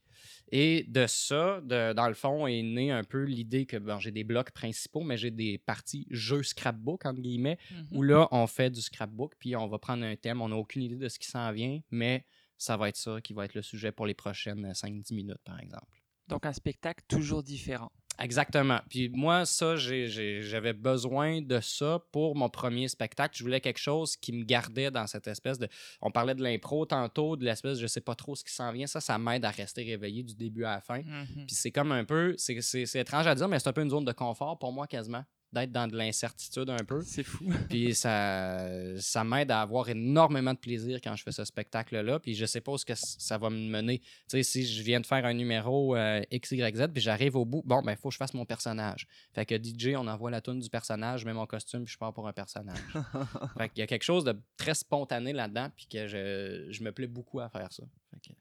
[0.53, 4.11] Et de ça, de- dans le fond, est née un peu l'idée que bon, j'ai
[4.11, 7.87] des blocs principaux, mais j'ai des parties jeux scrapbook, entre guillemets, Mhm.
[7.93, 10.43] où là, on fait du scrapbook, puis on va prendre un thème.
[10.43, 12.27] On n'a aucune idée de ce qui s'en vient, mais
[12.59, 15.59] ça va être ça qui va être le sujet pour les prochaines 5-10 minutes, par
[15.61, 15.87] exemple.
[16.29, 17.91] Donc un spectacle toujours différent.
[18.21, 18.81] Exactement.
[18.91, 23.35] Puis moi, ça, j'avais besoin de ça pour mon premier spectacle.
[23.37, 25.69] Je voulais quelque chose qui me gardait dans cette espèce de.
[26.03, 28.87] On parlait de l'impro tantôt, de l'espèce, je sais pas trop ce qui s'en vient.
[28.87, 30.99] Ça, ça m'aide à rester réveillé du début à la fin.
[31.03, 31.47] Mhm.
[31.47, 32.35] Puis c'est comme un peu.
[32.37, 34.73] C'est c'est- c'est étrange à dire, mais c'est un peu une zone de confort pour
[34.73, 35.25] moi quasiment.
[35.53, 37.01] D'être dans de l'incertitude un peu.
[37.03, 37.45] C'est fou.
[37.69, 38.69] Puis ça,
[39.01, 42.19] ça m'aide à avoir énormément de plaisir quand je fais ce spectacle-là.
[42.21, 43.99] Puis je sais pas où ce que ça va me mener.
[43.99, 47.37] Tu sais, si je viens de faire un numéro euh, X, Y, Z, puis j'arrive
[47.37, 49.07] au bout, bon, ben, il faut que je fasse mon personnage.
[49.35, 51.99] Fait que DJ, on envoie la tune du personnage, je mets mon costume, puis je
[51.99, 52.79] pars pour un personnage.
[53.59, 56.93] fait qu'il y a quelque chose de très spontané là-dedans, puis que je, je me
[56.93, 57.83] plais beaucoup à faire ça.
[58.11, 58.37] Fait que-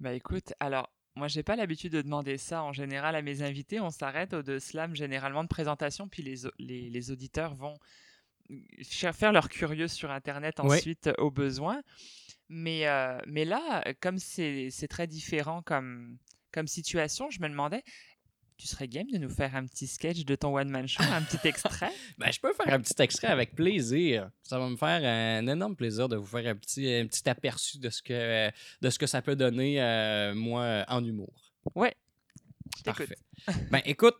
[0.00, 3.80] Bah écoute, alors moi j'ai pas l'habitude de demander ça en général à mes invités.
[3.80, 7.74] On s'arrête au de slam généralement de présentation, puis les, les, les auditeurs vont
[8.82, 11.82] faire leur curieux sur internet ensuite euh, au besoin.
[12.48, 16.18] Mais, euh, mais là, comme c'est c'est très différent comme,
[16.52, 17.82] comme situation, je me demandais,
[18.56, 21.46] tu serais game de nous faire un petit sketch de ton one-man show, un petit
[21.48, 21.92] extrait?
[22.18, 24.30] Ben, je peux faire un petit extrait avec plaisir.
[24.42, 27.78] Ça va me faire un énorme plaisir de vous faire un petit, un petit aperçu
[27.78, 28.50] de ce que,
[28.80, 31.32] de ce que ça peut donner, euh, moi, en humour.
[31.74, 31.94] Ouais.
[32.84, 33.16] Parfait.
[33.70, 34.16] ben, écoute,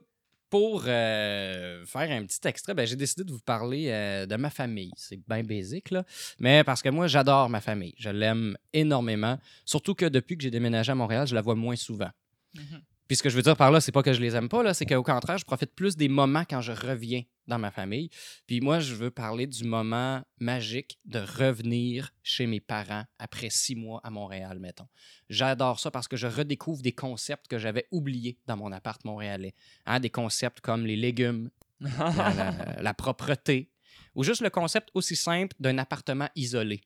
[0.50, 4.50] pour euh, faire un petit extrait, ben, j'ai décidé de vous parler euh, de ma
[4.50, 4.92] famille.
[4.96, 6.04] C'est bien basique, là.
[6.38, 7.94] Mais parce que moi, j'adore ma famille.
[7.98, 9.38] Je l'aime énormément.
[9.64, 12.10] Surtout que depuis que j'ai déménagé à Montréal, je la vois moins souvent.
[12.54, 12.82] Mhm.
[13.06, 14.62] Puis ce que je veux dire par là, c'est pas que je les aime pas,
[14.62, 18.08] là, c'est qu'au contraire, je profite plus des moments quand je reviens dans ma famille.
[18.46, 23.74] Puis moi, je veux parler du moment magique de revenir chez mes parents après six
[23.76, 24.88] mois à Montréal, mettons.
[25.28, 29.54] J'adore ça parce que je redécouvre des concepts que j'avais oubliés dans mon appart montréalais.
[29.84, 31.50] Hein, des concepts comme les légumes,
[31.80, 33.70] la, la- la propreté,
[34.14, 36.80] ou juste le concept aussi simple d'un appartement isolé.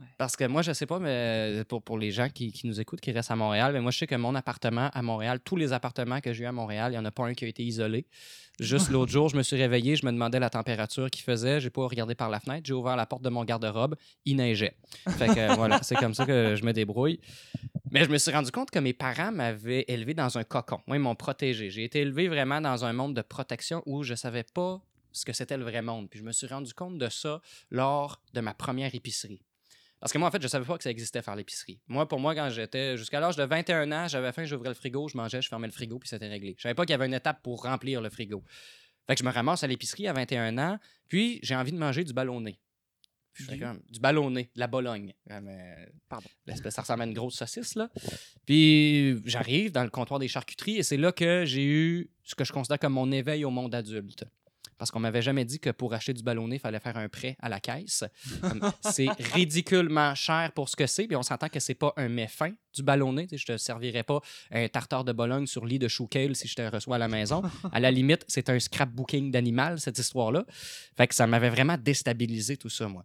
[0.00, 0.06] Ouais.
[0.16, 3.00] Parce que moi, je sais pas, mais pour, pour les gens qui, qui nous écoutent,
[3.00, 5.72] qui restent à Montréal, mais moi, je sais que mon appartement à Montréal, tous les
[5.72, 7.62] appartements que j'ai eu à Montréal, il n'y en a pas un qui a été
[7.62, 8.06] isolé.
[8.58, 11.60] Juste l'autre jour, je me suis réveillé, je me demandais la température qu'il faisait.
[11.60, 14.76] J'ai pas regardé par la fenêtre, j'ai ouvert la porte de mon garde-robe, il neigeait.
[15.18, 17.20] Fait que euh, voilà, c'est comme ça que je me débrouille.
[17.90, 20.80] Mais je me suis rendu compte que mes parents m'avaient élevé dans un cocon.
[20.86, 21.70] Moi, ils m'ont protégé.
[21.70, 24.80] J'ai été élevé vraiment dans un monde de protection où je savais pas
[25.12, 26.08] ce que c'était le vrai monde.
[26.08, 27.40] Puis je me suis rendu compte de ça
[27.70, 29.42] lors de ma première épicerie.
[30.00, 31.78] Parce que moi, en fait, je savais pas que ça existait faire l'épicerie.
[31.86, 35.08] Moi, pour moi, quand j'étais jusqu'à l'âge de 21 ans, j'avais faim, j'ouvrais le frigo,
[35.08, 36.54] je mangeais, je fermais le frigo, puis c'était réglé.
[36.56, 38.42] Je savais pas qu'il y avait une étape pour remplir le frigo.
[39.06, 40.78] Fait que je me ramasse à l'épicerie à 21 ans,
[41.08, 42.58] puis j'ai envie de manger du ballonné.
[43.32, 45.12] Puis Du- comme, du ballonné, de la Bologne.
[45.30, 46.28] Euh, Pardon.
[46.46, 47.88] l'espèce- ça ressemble à une grosse saucisse, là.
[48.46, 52.44] Puis j'arrive dans le comptoir des charcuteries et c'est là que j'ai eu ce que
[52.44, 54.24] je considère comme mon éveil au monde adulte.
[54.80, 57.36] Parce qu'on m'avait jamais dit que pour acheter du ballonné, il fallait faire un prêt
[57.38, 58.02] à la caisse.
[58.80, 61.06] C'est ridiculement cher pour ce que c'est.
[61.06, 63.28] Puis on s'entend que c'est pas un méfin du ballonné.
[63.30, 66.54] Je te servirais pas un tartare de Bologne sur lit de chou kale si je
[66.54, 67.42] te reçois à la maison.
[67.72, 70.46] À la limite, c'est un scrapbooking d'animal, cette histoire-là.
[70.96, 73.04] Fait que ça m'avait vraiment déstabilisé tout ça, moi.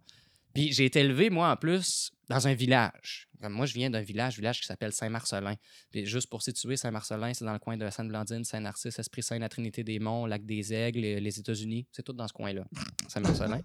[0.54, 3.25] Puis j'ai été élevé, moi, en plus, dans un village.
[3.42, 5.54] Moi, je viens d'un village, village qui s'appelle Saint-Marcelin.
[5.92, 10.44] Juste pour situer, Saint-Marcelin, c'est dans le coin de Sainte-Blandine, Saint-Narcisse, Esprit-Saint, la Trinité-des-Monts, Lac
[10.44, 11.86] des Aigles, les États-Unis.
[11.92, 12.64] C'est tout dans ce coin-là,
[13.08, 13.60] Saint-Marcelin.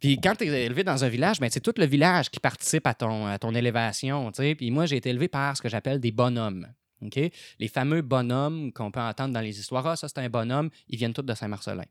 [0.00, 2.86] Puis quand tu es élevé dans un village, ben, c'est tout le village qui participe
[2.86, 4.30] à ton, à ton élévation.
[4.32, 6.66] Puis moi, j'ai été élevé par ce que j'appelle des bonhommes.
[7.58, 9.86] Les fameux bonhommes qu'on peut entendre dans les histoires.
[9.86, 10.70] Ah, ça, c'est un bonhomme.
[10.88, 11.84] Ils viennent tous de Saint-Marcelin.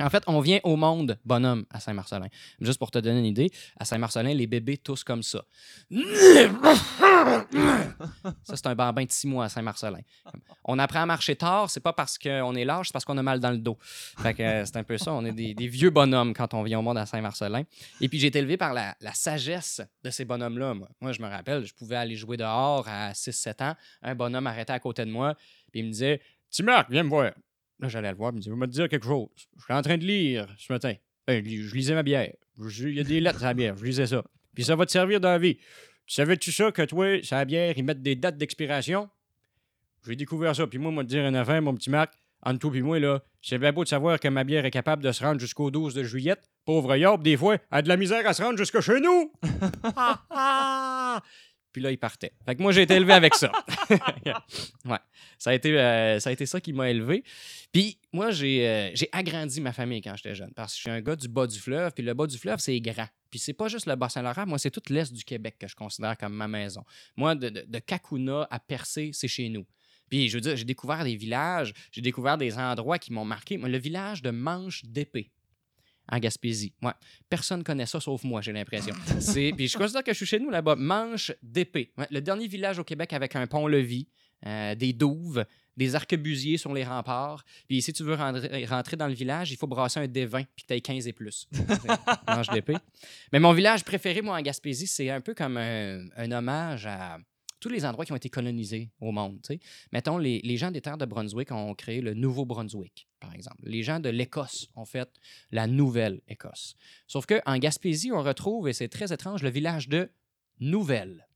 [0.00, 2.28] En fait, on vient au monde bonhomme à Saint-Marcelin.
[2.60, 5.44] Juste pour te donner une idée, à Saint-Marcelin, les bébés tous comme ça.
[8.44, 10.00] Ça, c'est un bambin de six mois à Saint-Marcelin.
[10.64, 13.22] On apprend à marcher tard, c'est pas parce qu'on est large, c'est parce qu'on a
[13.22, 13.78] mal dans le dos.
[13.80, 16.78] Fait que euh, c'est un peu ça, on est des, vieux bonhommes quand on vient
[16.78, 17.62] au monde à Saint-Marcelin.
[18.00, 20.74] Et puis j'ai été élevé par la, sagesse de ces bonhommes-là.
[20.74, 20.88] Moi.
[21.00, 23.74] moi, je me rappelle, je pouvais aller jouer dehors à 6-7 ans.
[24.02, 25.34] Un bonhomme arrêtait à côté de moi,
[25.72, 26.20] puis il me disait
[26.62, 27.32] Marc, viens me voir.
[27.84, 29.28] Là, j'allais le voir, il me disait Va me dire quelque chose.
[29.58, 30.94] Je suis en train de lire ce matin.
[31.26, 32.32] Ben, je lisais ma bière.
[32.66, 34.24] Je- Il y a des lettres à la bière, je lisais ça.
[34.54, 35.56] Puis ça va te servir dans la vie.
[36.06, 39.08] Tu savais-tu ça que toi, sur la bière, ils mettent des dates d'expiration?
[40.06, 40.66] J'ai découvert ça.
[40.66, 43.22] Puis moi, moi, te dire une affaire, mon petit Marc, entre toi et moi, là,
[43.42, 45.92] c'est bien beau de savoir que ma bière est capable de se rendre jusqu'au 12
[45.94, 46.36] de juillet.
[46.64, 49.30] Pauvre Yob, des fois, elle a de la misère à se rendre jusque chez nous.
[51.74, 52.32] Puis là, il partait.
[52.46, 53.50] Fait moi, j'ai été élevé avec ça.
[53.90, 54.98] ouais.
[55.38, 57.24] Ça a, été, euh, ça a été ça qui m'a élevé.
[57.72, 60.52] Puis moi, j'ai euh, j'ai agrandi ma famille quand j'étais jeune.
[60.54, 61.90] Parce que je suis un gars du bas du fleuve.
[61.92, 63.08] Puis le bas du fleuve, c'est grand.
[63.28, 64.46] Puis c'est pas juste le Bas-Saint-Laurent.
[64.46, 66.84] Moi, c'est tout l'est du Québec que je considère comme ma maison.
[67.16, 69.66] Moi, de, de, de Kakuna à Percé, c'est chez nous.
[70.08, 73.58] Puis je veux dire, j'ai découvert des villages, j'ai découvert des endroits qui m'ont marqué.
[73.58, 75.32] Moi, le village de Manche d'Épée
[76.10, 76.72] en Gaspésie.
[76.82, 76.92] Ouais.
[77.28, 78.94] Personne ne connaît ça sauf moi, j'ai l'impression.
[79.20, 80.76] C'est- Puis je considère que je suis chez nous là-bas.
[80.76, 81.92] Manche d'Épée.
[81.96, 84.06] Ouais, le dernier village au Québec avec un pont-levis,
[84.46, 85.44] euh, des douves,
[85.76, 87.42] des arquebusiers sur les remparts.
[87.66, 90.64] Puis si tu veux rentrer, rentrer dans le village, il faut brasser un D20 puis
[90.66, 91.48] que tu 15 et plus.
[92.28, 92.76] Manche d'Épée.
[93.32, 97.18] Mais mon village préféré, moi, en Gaspésie, c'est un peu comme un, un hommage à
[97.60, 99.40] tous les endroits qui ont été colonisés au monde.
[99.92, 103.62] Mettons, les, les gens des terres de Brunswick ont créé le Nouveau-Brunswick, par exemple.
[103.64, 105.08] Les gens de l'Écosse ont fait
[105.50, 106.74] la Nouvelle-Écosse.
[107.06, 110.10] Sauf qu'en Gaspésie, on retrouve, et c'est très étrange, le village de
[110.60, 111.26] Nouvelle.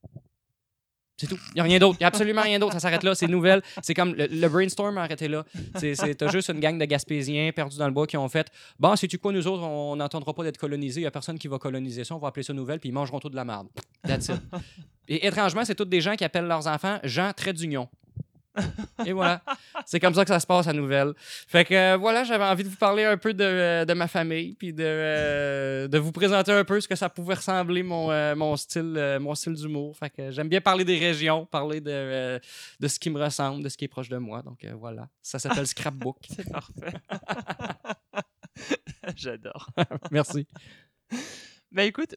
[1.18, 1.38] C'est tout.
[1.48, 1.96] Il n'y a rien d'autre.
[1.98, 2.74] Il n'y a absolument rien d'autre.
[2.74, 3.14] Ça s'arrête là.
[3.14, 3.60] C'est nouvelle.
[3.82, 5.44] C'est comme le, brainstorm a arrêté là.
[5.74, 8.46] T'as juste une gang de Gaspésiens perdus dans le bois qui ont fait
[8.78, 11.00] Bon, sais-tu quoi, nous autres, on n'entendra pas d'être colonisés.
[11.00, 12.14] Il n'y a personne qui va coloniser ça.
[12.14, 13.66] On va appeler ça nouvelle, puis ils mangeront tout de la merde.
[14.06, 14.40] That's it.
[15.08, 17.88] Et étrangement, c'est tous des gens qui appellent leurs enfants Jean Trait d'Union.
[19.06, 19.42] Et voilà.
[19.86, 21.12] C'est comme ça que ça se passe à Nouvelle.
[21.18, 24.08] Fait que euh, voilà, j'avais envie de vous parler un peu de, euh, de ma
[24.08, 28.08] famille, puis de, euh, de vous présenter un peu ce que ça pouvait ressembler, mon,
[28.36, 29.96] mon style, mon style d'humour.
[29.96, 32.40] Fait que j'aime bien parler des régions, parler de,
[32.80, 34.42] de ce qui me ressemble, de ce qui est proche de moi.
[34.42, 35.08] Donc voilà.
[35.22, 36.18] Ça s'appelle Scrapbook.
[36.36, 36.92] C'est parfait.
[39.16, 39.68] J'adore.
[40.10, 40.46] Merci.
[41.70, 42.16] Bah écoute,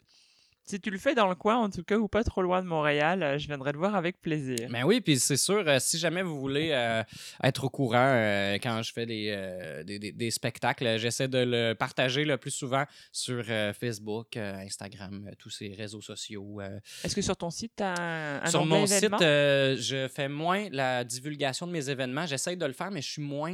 [0.72, 2.68] si tu le fais dans le coin, en tout cas, ou pas trop loin de
[2.68, 4.68] Montréal, euh, je viendrai te voir avec plaisir.
[4.72, 7.04] Ben oui, puis c'est sûr, euh, si jamais vous voulez euh,
[7.44, 11.74] être au courant euh, quand je fais des, des, des- des spectacles, j'essaie de le
[11.74, 13.44] partager le plus souvent sur
[13.80, 16.62] Facebook, Instagram, tous ces réseaux sociaux.
[17.04, 21.04] Est-ce que sur ton site, tu as un, sur mon site, je fais moins la
[21.04, 22.26] divulgation de mes événements.
[22.26, 23.52] J'essaie de le faire, mais je suis moins,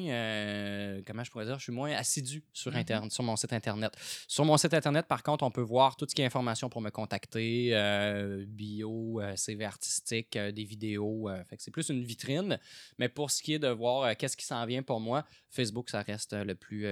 [1.05, 2.77] comment je pourrais dire, je suis moins assidu sur, Mhm.
[2.77, 3.91] Internet, sur mon site Internet.
[4.27, 6.81] Sur mon site Internet, par contre, on peut voir tout ce qui est information pour
[6.81, 11.29] me contacter, euh, bio, euh, CV artistique, euh, des vidéos.
[11.57, 12.59] c'est plus une vitrine.
[12.97, 16.01] Mais pour ce qui est de voir qu'est-ce qui s'en vient pour moi, Facebook, ça
[16.01, 16.87] reste le plus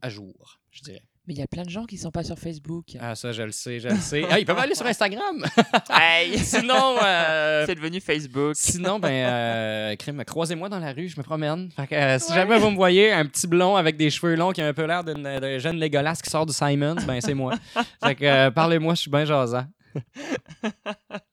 [0.00, 1.09] à jour, je dirais.
[1.26, 2.86] Mais il y a plein de gens qui sont pas sur Facebook.
[2.98, 4.24] Ah, ça, je le sais, je le sais.
[4.30, 5.44] Ah, ils peuvent aller sur Instagram.
[5.90, 6.38] Aïe!
[6.42, 8.52] Sinon, euh, C'est devenu Facebook.
[8.56, 11.70] Sinon, ben, euh, crime, croisez-moi dans la rue, je me promène.
[11.72, 12.36] Fait que, euh, si Ouais.
[12.36, 14.86] jamais vous me voyez, un petit blond avec des cheveux longs qui a un peu
[14.86, 17.54] l'air d'une- d'un jeune Legolas qui sort du Simons, ben c'est moi.
[18.02, 19.66] fait que, euh, parlez-moi, je suis bien jasant.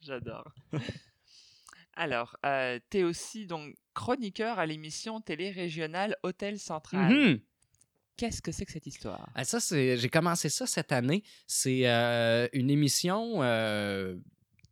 [0.02, 0.52] J'adore.
[1.96, 7.12] Alors, euh, tu es aussi donc chroniqueur à l'émission télé régionale Hôtel Central.
[7.12, 7.40] Mhm.
[8.18, 9.30] Qu'est-ce que c'est que cette histoire?
[9.36, 11.24] Ah, Ça, j'ai commencé ça cette année.
[11.46, 14.16] C'est euh, une émission euh,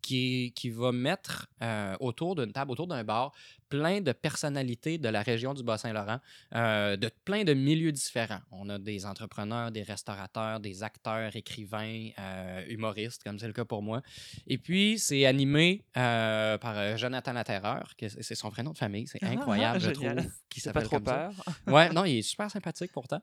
[0.06, 3.32] qui, qui va mettre euh, autour d'une table, autour d'un bar,
[3.70, 6.20] plein de personnalités de la région du Bas-Saint-Laurent,
[6.54, 8.42] euh, de plein de milieux différents.
[8.52, 13.66] On a des entrepreneurs, des restaurateurs, des acteurs, écrivains, euh, humoristes, comme c'est le cas
[13.66, 14.02] pour moi.
[14.46, 19.08] Et puis, c'est animé euh, par Jonathan Laterreur, que c'est son prénom de famille.
[19.08, 20.18] C'est Ah, incroyable, je génial.
[20.18, 21.32] trouve, qu'il C'est pas s'appelle trop comme ça.
[21.46, 21.56] peur.
[21.76, 23.22] Ouais, non, il est super sympathique pourtant,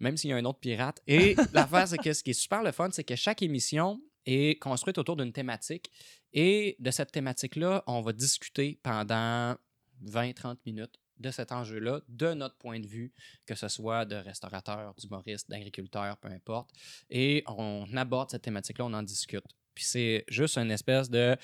[0.00, 1.00] même s'il y a un autre pirate.
[1.06, 4.58] Et l'affaire, c'est que ce qui est super le fun, c'est que chaque émission est
[4.60, 5.90] construite autour d'une thématique.
[6.32, 9.56] Et de cette thématique-là, on va discuter pendant
[10.04, 13.12] 20-30 minutes de cet enjeu-là, de notre point de vue,
[13.46, 16.70] que ce soit de restaurateur, d'humoriste, d'agriculteur, peu importe.
[17.08, 19.44] Et on aborde cette thématique-là, on en discute.
[19.74, 21.36] Puis c'est juste une espèce de,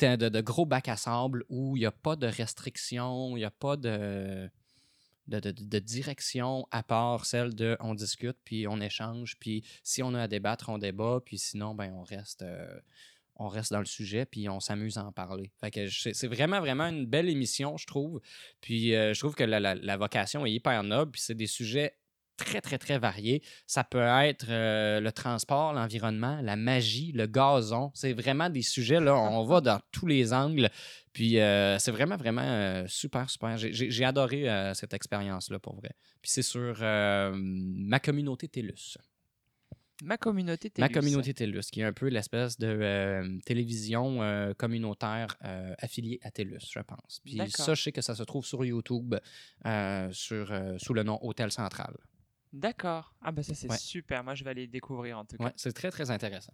[0.00, 3.44] de, de gros bac à sable où il n'y a pas de restrictions, il n'y
[3.44, 4.50] a pas de
[5.28, 10.22] de, direction à part celle de on discute, puis on échange, puis si on a
[10.22, 12.42] à débattre, on débat, puis sinon, ben, on reste.
[12.42, 12.80] euh,
[13.36, 15.50] on reste dans le sujet, puis on s'amuse à en parler.
[15.58, 18.20] Fait que c'est vraiment, vraiment une belle émission, je trouve.
[18.60, 21.94] Puis euh, je trouve que la vocation est hyper noble, puis c'est des sujets
[22.36, 23.42] très, très, très variés.
[23.66, 27.90] Ça peut être euh, le transport, l'environnement, la magie, le gazon.
[27.94, 30.70] C'est vraiment des sujets, là, on va dans tous les angles.
[31.12, 33.56] Puis euh, c'est vraiment, vraiment euh, super, super.
[33.56, 35.90] J'ai- adoré cette expérience-là, pour vrai.
[36.20, 38.96] Puis c'est sur ma communauté TELUS.
[40.02, 41.00] Ma communauté Ma TELUS.
[41.00, 46.30] communauté TELUS, qui est un peu l'espèce de euh, télévision euh, communautaire euh, affiliée à
[46.32, 47.20] TELUS, je pense.
[47.24, 49.14] Puis ça, je sais que ça se trouve sur YouTube
[50.12, 51.94] sur, sous le nom Hôtel Central.
[52.52, 53.14] D'accord.
[53.22, 53.78] Ah bah ça c'est Ouais.
[53.78, 54.22] super.
[54.24, 55.44] Moi je vais aller découvrir en tout cas.
[55.44, 56.52] Ouais, c'est très, très intéressant.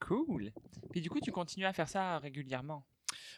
[0.00, 0.52] Cool.
[0.92, 2.86] Puis du coup tu continues à faire ça régulièrement?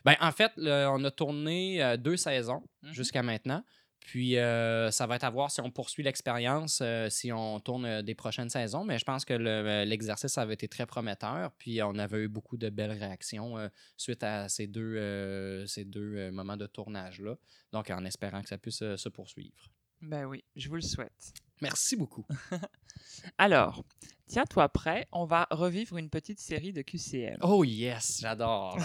[0.05, 2.93] Ben, en fait, le- on a tourné euh, deux saisons Mhm.
[2.93, 3.65] jusqu'à maintenant.
[4.01, 8.01] Puis euh, ça va être à voir si on poursuit l'expérience, euh, si on tourne
[8.03, 8.85] des prochaines saisons.
[8.85, 11.53] Mais je pense que le- l'exercice avait été très prometteur.
[11.59, 16.31] Puis on avait eu beaucoup de belles réactions euh, suite à ces deux, ces deux
[16.31, 17.35] moments de tournage-là.
[17.73, 19.69] Donc en espérant que ça puisse se poursuivre.
[20.01, 21.33] Ben oui, je vous le souhaite.
[21.61, 22.25] Merci beaucoup.
[23.39, 23.85] Alors,
[24.27, 27.39] tiens-toi prêt, on va revivre une petite série de QCM.
[27.43, 28.79] Oh yes, j'adore.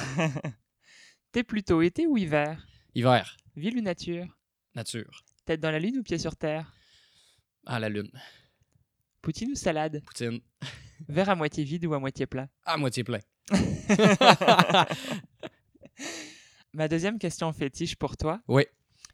[1.31, 2.65] T'es plutôt été ou hiver?
[2.95, 4.25] Hiver, Ville ou nature?
[4.75, 6.71] Nature, Tête dans la lune ou pied sur terre?
[7.65, 8.09] À la lune,
[9.21, 10.01] Poutine ou salade?
[10.05, 10.39] Poutine,
[11.07, 12.49] Verre à moitié vide ou à moitié plein?
[12.65, 13.19] À moitié plein.
[16.73, 18.41] Ma deuxième question fétiche pour toi.
[18.47, 18.63] Oui.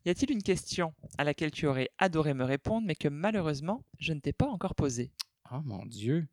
[0.06, 4.14] Y a-t-il une question à laquelle tu aurais adoré me répondre, mais que malheureusement, je
[4.14, 5.12] ne t'ai pas encore posée?
[5.52, 6.28] Oh mon Dieu.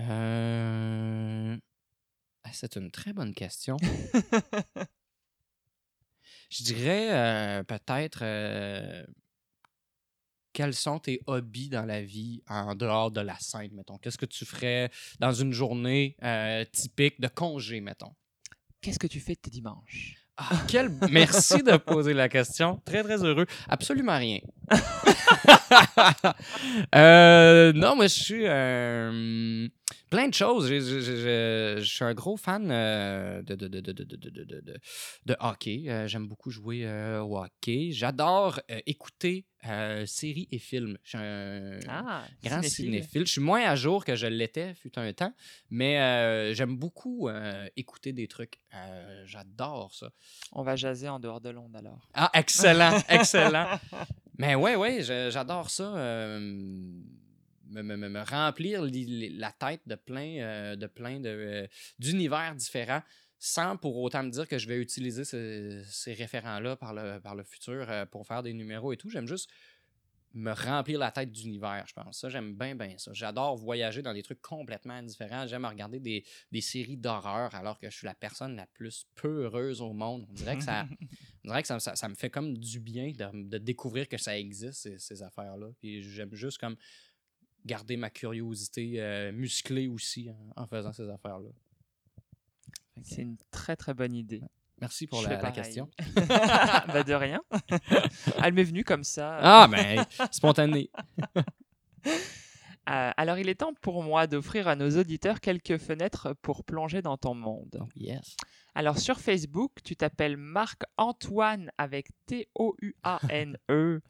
[0.00, 1.56] Euh,
[2.44, 3.76] ah, C'est une très bonne question.
[6.50, 9.04] Je dirais euh, peut-être euh,
[10.52, 13.98] quels sont tes hobbies dans la vie en dehors de la scène, mettons?
[13.98, 16.16] Qu'est-ce que tu ferais dans une journée
[16.72, 18.14] typique de congé, mettons?
[18.80, 20.23] Qu'est-ce que tu fais de tes dimanches?
[20.36, 20.90] Ah, quel...
[21.10, 22.80] Merci de poser la question.
[22.84, 23.46] Très, très heureux.
[23.68, 24.38] Absolument rien.
[26.94, 29.68] Euh, non, moi, je suis euh,
[30.14, 30.68] plein de choses.
[30.68, 33.92] Je, suis un gros fan euh, de, de, de,
[35.26, 35.84] de, hockey.
[35.88, 37.90] Euh, j'aime beaucoup jouer euh, au hockey.
[37.90, 39.46] J'adore écouter
[40.06, 40.98] séries et films.
[41.02, 43.26] Je suis un ah, grand cinéphile.
[43.26, 45.32] Je suis moins à jour que je l'étais, fut un temps,
[45.70, 47.28] mais j'aime beaucoup
[47.76, 48.60] écouter des trucs.
[49.24, 50.10] J'adore ça.
[50.52, 52.08] On va jaser en dehors de l'onde alors.
[52.12, 53.80] Ah, excellent, excellent.
[54.38, 56.38] mais ouais, ouais, j'adore ça
[57.74, 61.28] me, me- me- me remplir li- li- la tête de plein, euh, de plein de,
[61.28, 61.66] euh,
[61.98, 63.02] d'univers différents
[63.38, 67.34] sans pour autant me dire que je vais utiliser ce- ces référents-là par le, par
[67.34, 69.10] le futur euh, pour faire des numéros et tout.
[69.10, 69.50] J'aime juste
[70.36, 72.18] me remplir la tête d'univers, je pense.
[72.20, 73.12] Ça, j'aime bien, bien ça.
[73.12, 75.46] J'adore voyager dans des trucs complètement différents.
[75.46, 79.44] J'aime regarder des, des séries d'horreur alors que je suis la personne la plus peu
[79.44, 80.26] heureuse au monde.
[80.28, 80.86] On dirait que ça,
[81.44, 84.18] on dirait que ça, ça- ça me fait comme du bien de, de découvrir que
[84.18, 85.68] ça existe, ces, ces affaires-là.
[85.78, 86.76] Puis j'aime juste comme
[87.64, 91.50] garder ma curiosité euh, musclée aussi en, en faisant ces affaires-là.
[93.02, 94.42] C'est une très très bonne idée.
[94.80, 95.88] Merci pour la, question.
[96.16, 97.40] bah de rien.
[98.42, 99.38] Elle m'est venue comme ça.
[99.40, 100.90] Ah, ben, spontané.
[102.90, 107.00] Euh, alors il est temps pour moi d'offrir à nos auditeurs quelques fenêtres pour plonger
[107.00, 107.78] dans ton monde.
[107.80, 108.36] Oh, yes.
[108.74, 114.02] Alors sur Facebook, tu t'appelles Marc-Antoine avec T-O-U-A-N-E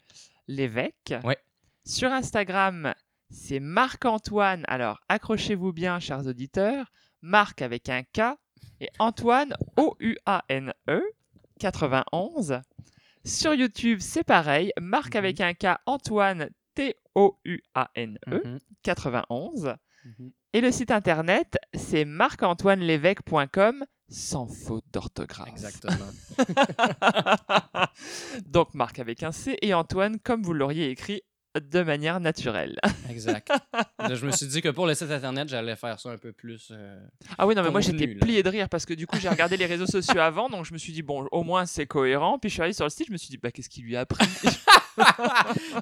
[0.48, 1.14] l'évêque.
[1.22, 1.38] Ouais.
[1.84, 2.94] Sur Instagram,
[3.34, 4.64] c'est Marc-Antoine.
[4.68, 6.90] Alors accrochez-vous bien, chers auditeurs.
[7.20, 8.36] Marc avec un K
[8.80, 11.02] et Antoine O-U-A-N-E
[11.58, 12.60] 91.
[13.24, 14.72] Sur YouTube, c'est pareil.
[14.80, 15.18] Marc Mhm.
[15.18, 19.74] avec un K, Antoine T-O-U-A-N-E Mhm, 91.
[20.04, 20.30] mhm.
[20.52, 25.48] Et le site internet, c'est marc-antoine-lévesque.com sans faute d'orthographe.
[25.48, 26.06] Exactement.
[28.46, 31.22] Donc Marc avec un C et Antoine comme vous l'auriez écrit
[31.60, 32.78] de manière naturelle.
[33.10, 33.50] Exact.
[34.12, 36.68] Je me suis dit que pour le site internet, j'allais faire ça un peu plus.
[36.72, 36.98] euh,
[37.38, 39.56] Ah oui, non, mais moi j'étais plié de rire parce que du coup j'ai regardé
[39.56, 42.38] les réseaux sociaux avant, donc je me suis dit, bon, au moins c'est cohérent.
[42.38, 43.96] Puis je suis allé sur le site, je me suis dit, bah qu'est-ce qu'il lui
[43.96, 44.26] a appris?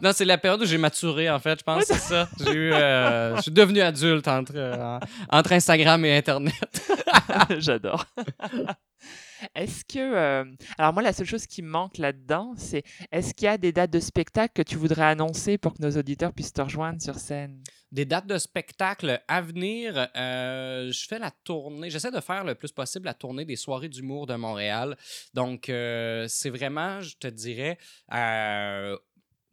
[0.03, 1.59] Non, c'est la période où j'ai maturé, en fait.
[1.59, 2.29] Je pense c'est ça.
[2.43, 4.99] J'ai eu, euh, je suis devenu adulte entre, euh,
[5.29, 6.55] entre Instagram et Internet.
[7.59, 8.07] J'adore.
[9.55, 10.45] Est-ce que.
[10.79, 13.73] Alors, moi, la seule chose qui me manque là-dedans, c'est est-ce qu'il y a des
[13.73, 17.17] dates de spectacle que tu voudrais annoncer pour que nos auditeurs puissent te rejoindre sur
[17.17, 17.63] scène?
[17.91, 21.91] Des dates de spectacle à venir, je fais la tournée.
[21.91, 24.97] J'essaie de faire le plus possible la tournée des soirées d'humour de Montréal.
[25.35, 27.79] Donc, c'est vraiment, je te dirais,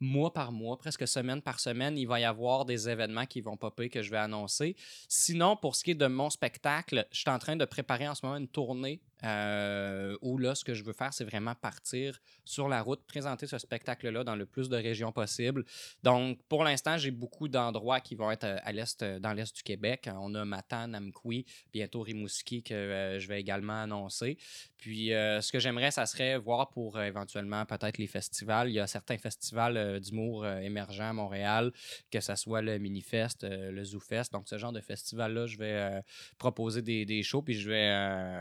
[0.01, 3.57] mois par mois, presque semaine par semaine, il va y avoir des événements qui vont
[3.57, 4.77] popper que je vais annoncer.
[5.09, 8.15] Sinon, pour ce qui est de mon spectacle, je suis en train de préparer en
[8.15, 12.19] ce moment une tournée euh, où là, ce que je veux faire, c'est vraiment partir
[12.45, 15.65] sur la route, présenter ce spectacle-là dans le plus de régions possible.
[16.03, 19.53] Donc, pour l'instant, j'ai beaucoup d'endroits qui vont être euh, à l'est, euh, dans l'est
[19.53, 20.09] du Québec.
[20.13, 24.37] On a Matane, Amqui, bientôt Rimouski que je vais également annoncer.
[24.77, 28.69] Puis, ce que j'aimerais, ça serait voir pour éventuellement peut-être les festivals.
[28.69, 31.73] Il y a certains festivals d'humour émergents à Montréal,
[32.09, 34.31] que ce soit le Minifest, le ZooFest.
[34.31, 36.01] Donc, ce genre de festival-là, je vais
[36.37, 37.93] proposer des, des shows, puis je vais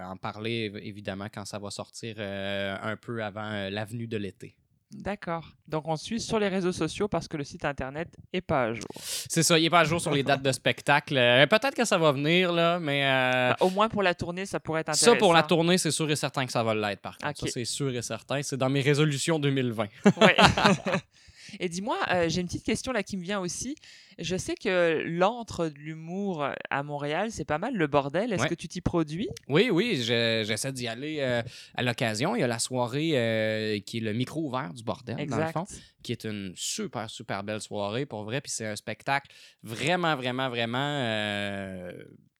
[0.06, 4.54] en parler évidemment quand ça va sortir euh, un peu avant euh, l'avenue de l'été.
[4.90, 5.44] D'accord.
[5.66, 8.72] Donc, on suit sur les réseaux sociaux parce que le site internet est pas à
[8.72, 8.86] jour.
[8.98, 11.14] C'est ça, il n'est pas à jour sur les dates de spectacle.
[11.18, 14.46] Euh, Peut-être que ça va venir, là, mais euh, Bah, au moins pour la tournée,
[14.46, 15.12] ça pourrait être intéressant.
[15.12, 17.42] ça, pour la tournée, c'est sûr et certain que ça va l'être, par contre.
[17.42, 17.48] Ok.
[17.48, 18.42] Ça, c'est sûr et certain.
[18.42, 19.88] C'est dans mes résolutions 2020.
[20.22, 20.36] Ouais.
[21.60, 23.76] Et dis-moi, euh, j'ai une petite question là qui me vient aussi.
[24.18, 28.32] Je sais que l'antre de l'humour à Montréal, c'est pas mal le bordel.
[28.32, 28.48] Est-ce Ouais.
[28.48, 29.28] que tu t'y produis?
[29.48, 31.42] Oui, oui, je- j'essaie d'y aller euh,
[31.74, 32.34] à l'occasion.
[32.34, 35.46] Il y a la soirée euh, qui est le micro ouvert du bordel, dans le
[35.52, 35.64] fond,
[36.02, 38.40] qui est une super, super belle soirée, pour vrai.
[38.40, 39.30] Puis c'est un spectacle
[39.62, 41.88] vraiment, vraiment, vraiment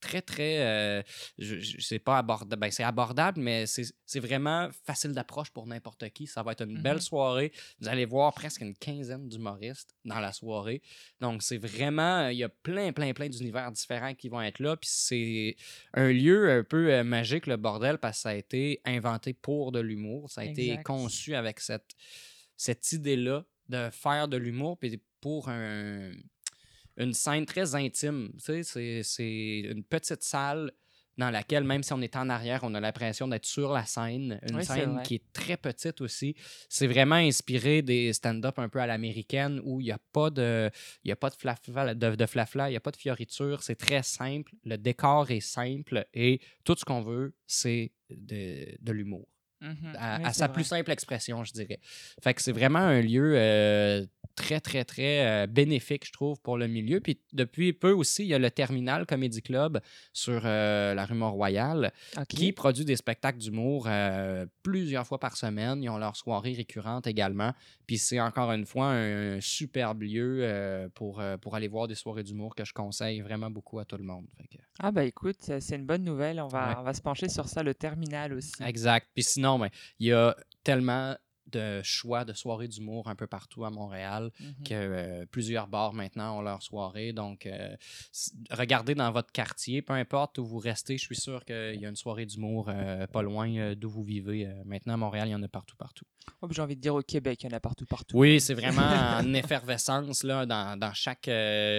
[0.01, 0.59] très, très.
[0.67, 1.03] euh,
[1.39, 2.61] je, je- c'est pas abordable.
[2.61, 6.27] Ben, c'est abordable, mais c'est vraiment facile d'approche pour n'importe qui.
[6.27, 7.53] Ça va être une belle soirée.
[7.81, 10.83] Vous allez voir presque une quinzaine d'humoristes dans la soirée.
[11.21, 12.29] Donc, c'est vraiment.
[12.29, 14.77] Il y a plein, plein, plein d'univers différents qui vont être là.
[14.77, 15.57] Puis c'est
[15.95, 19.73] un lieu un peu euh, magique, le bordel, parce que ça a été inventé pour
[19.73, 20.31] de l'humour.
[20.31, 21.95] Ça a été conçu avec cette,
[22.57, 26.13] cette idée-là de faire de l'humour, puis pour un,
[26.99, 28.31] une scène très intime.
[28.45, 30.71] Tu sais, c'est- une petite salle
[31.17, 34.39] dans laquelle, même si on est en arrière, on a l'impression d'être sur la scène.
[34.49, 36.37] Une Oui, scène qui est très petite aussi.
[36.69, 40.71] C'est vraiment inspiré des stand-up un peu à l'américaine où il n'y a pas de,
[41.03, 43.65] il y a pas de flafla, de, de flafla, il n'y a pas de fioriture.
[43.65, 44.53] C'est très simple.
[44.65, 49.27] Le décor est simple et tout ce qu'on veut, c'est de, de l'humour.
[49.61, 49.95] Mhm.
[49.99, 50.55] À, Oui, à c'est sa vrai.
[50.55, 51.81] plus simple expression, je dirais.
[52.23, 54.07] Fait que c'est vraiment un lieu euh,
[54.39, 57.01] très, très, très euh, bénéfique, je trouve, pour le milieu.
[57.01, 59.81] Puis depuis peu aussi, il y a le Terminal Comedy Club
[60.13, 61.93] sur euh, la rue Mont-Royal
[62.29, 65.83] qui produit des spectacles d'humour euh, plusieurs fois par semaine.
[65.83, 67.53] Ils ont leur soirée récurrente également.
[67.87, 72.55] Puis c'est encore une fois un, superbe lieu pour, pour aller voir des soirées d'humour
[72.55, 74.27] que je conseille vraiment beaucoup à tout le monde.
[74.51, 76.41] Que- Ah bah écoute, c'est une bonne nouvelle.
[76.41, 76.75] On va, Ouais.
[76.79, 78.53] on va se pencher sur ça, le terminal aussi.
[78.65, 79.09] Exact.
[79.15, 79.69] Puis sinon, ben,
[79.99, 81.17] il y a tellement
[81.53, 84.55] de choix de soirées d'humour un peu partout à Montréal Mhm.
[84.65, 87.13] que euh, plusieurs bars maintenant ont leur soirée.
[87.13, 87.75] Donc, euh,
[88.51, 91.89] regardez dans votre quartier, peu importe où vous restez, je suis sûr qu'il y a
[91.89, 94.49] une soirée d'humour euh, pas loin d'où vous vivez.
[94.65, 96.05] Maintenant, à Montréal, il y en a partout, partout.
[96.43, 98.17] Oh, J'ai envie de dire au Québec, il y en a partout, partout.
[98.19, 101.31] Oui, c'est vraiment en effervescence là, dans, dans chaque,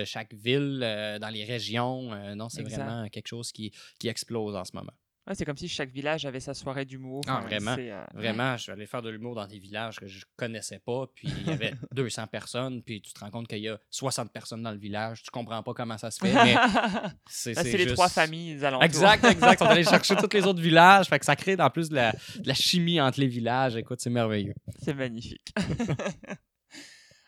[0.06, 0.80] chaque ville,
[1.22, 2.36] dans les régions.
[2.36, 4.94] Non, c'est vraiment quelque chose qui, qui explose en ce moment.
[5.30, 7.22] Ouais, c'est comme si chaque village avait sa soirée d'humour.
[7.28, 10.26] Ah, vraiment, euh, Vraiment, je suis allé faire de l'humour dans des villages que je
[10.36, 13.70] connaissais pas, puis il y avait 200 personnes, puis tu te rends compte qu'il y
[13.70, 15.22] a 60 personnes dans le village.
[15.22, 16.56] Tu comprends pas comment ça se fait, mais
[17.30, 18.84] c'est les trois familles alentours.
[18.84, 19.62] Exact, exact.
[19.62, 21.96] On est allé chercher tous les autres villages, fait que ça crée en plus de
[21.96, 23.76] la, de la chimie entre les villages.
[23.76, 24.56] Écoute, c'est merveilleux.
[24.84, 25.54] C'est magnifique.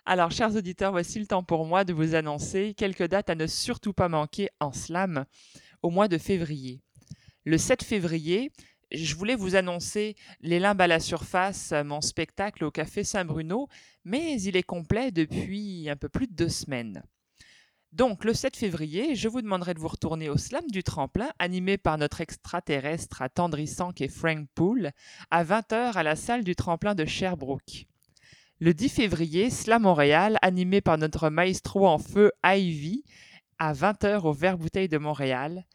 [0.05, 3.45] Alors, chers auditeurs, voici le temps pour moi de vous annoncer quelques dates à ne
[3.45, 5.25] surtout pas manquer en slam
[5.83, 6.81] au mois de février.
[7.43, 8.51] Le 7 février,
[8.91, 13.67] je voulais vous annoncer Les Limbes à la surface, mon spectacle au Café Saint-Bruno,
[14.05, 17.01] mais il est complet depuis un peu plus de deux semaines.
[17.93, 21.79] Donc, le 7 février, je vous demanderai de vous retourner au slam du tremplin, animé
[21.79, 24.91] par notre extraterrestre attendrissant qui est Frank Poole,
[25.31, 27.87] à 20h à la salle du tremplin de Sherbrooke.
[28.59, 33.03] Le 10 février, Slam Montréal, animé par notre maestro en feu Ivy,
[33.57, 35.65] à 20h au Vert Bouteille de Montréal.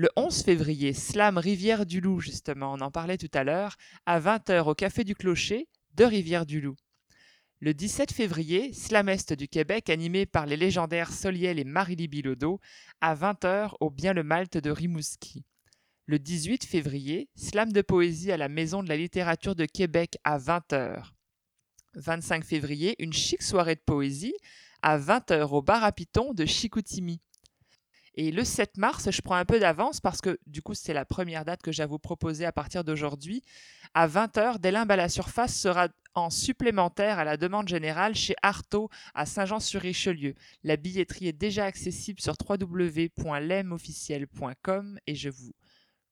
[0.00, 3.76] Le 11 février, Slam Rivière-du-Loup, justement, on en parlait tout à l'heure,
[4.06, 6.74] à 20h au Café du Clocher de Rivière-du-Loup.
[7.60, 12.60] Le 17 février, Slam Est du Québec, animé par les légendaires Soliel et Marie-Lie Bilodeau,
[13.02, 15.44] à 20h au Bien le Malte de Rimouski.
[16.06, 20.38] Le 18 février, Slam de poésie à la Maison de la littérature de Québec à
[20.38, 21.10] 20h.
[21.96, 24.32] 25 février, une chic soirée de poésie
[24.80, 27.20] à 20h au bar à Piton de Chicoutimi.
[28.14, 31.04] Et le 7 mars, je prends un peu d'avance parce que du coup, c'est la
[31.04, 33.42] première date que j'ai à vous proposer à partir d'aujourd'hui.
[33.94, 38.34] À 20h, Des Limbes à la surface sera en supplémentaire à la demande générale chez
[38.42, 40.34] Artaud à Saint-Jean-sur-Richelieu.
[40.64, 45.52] La billetterie est déjà accessible sur www.lemofficiel.com et je vous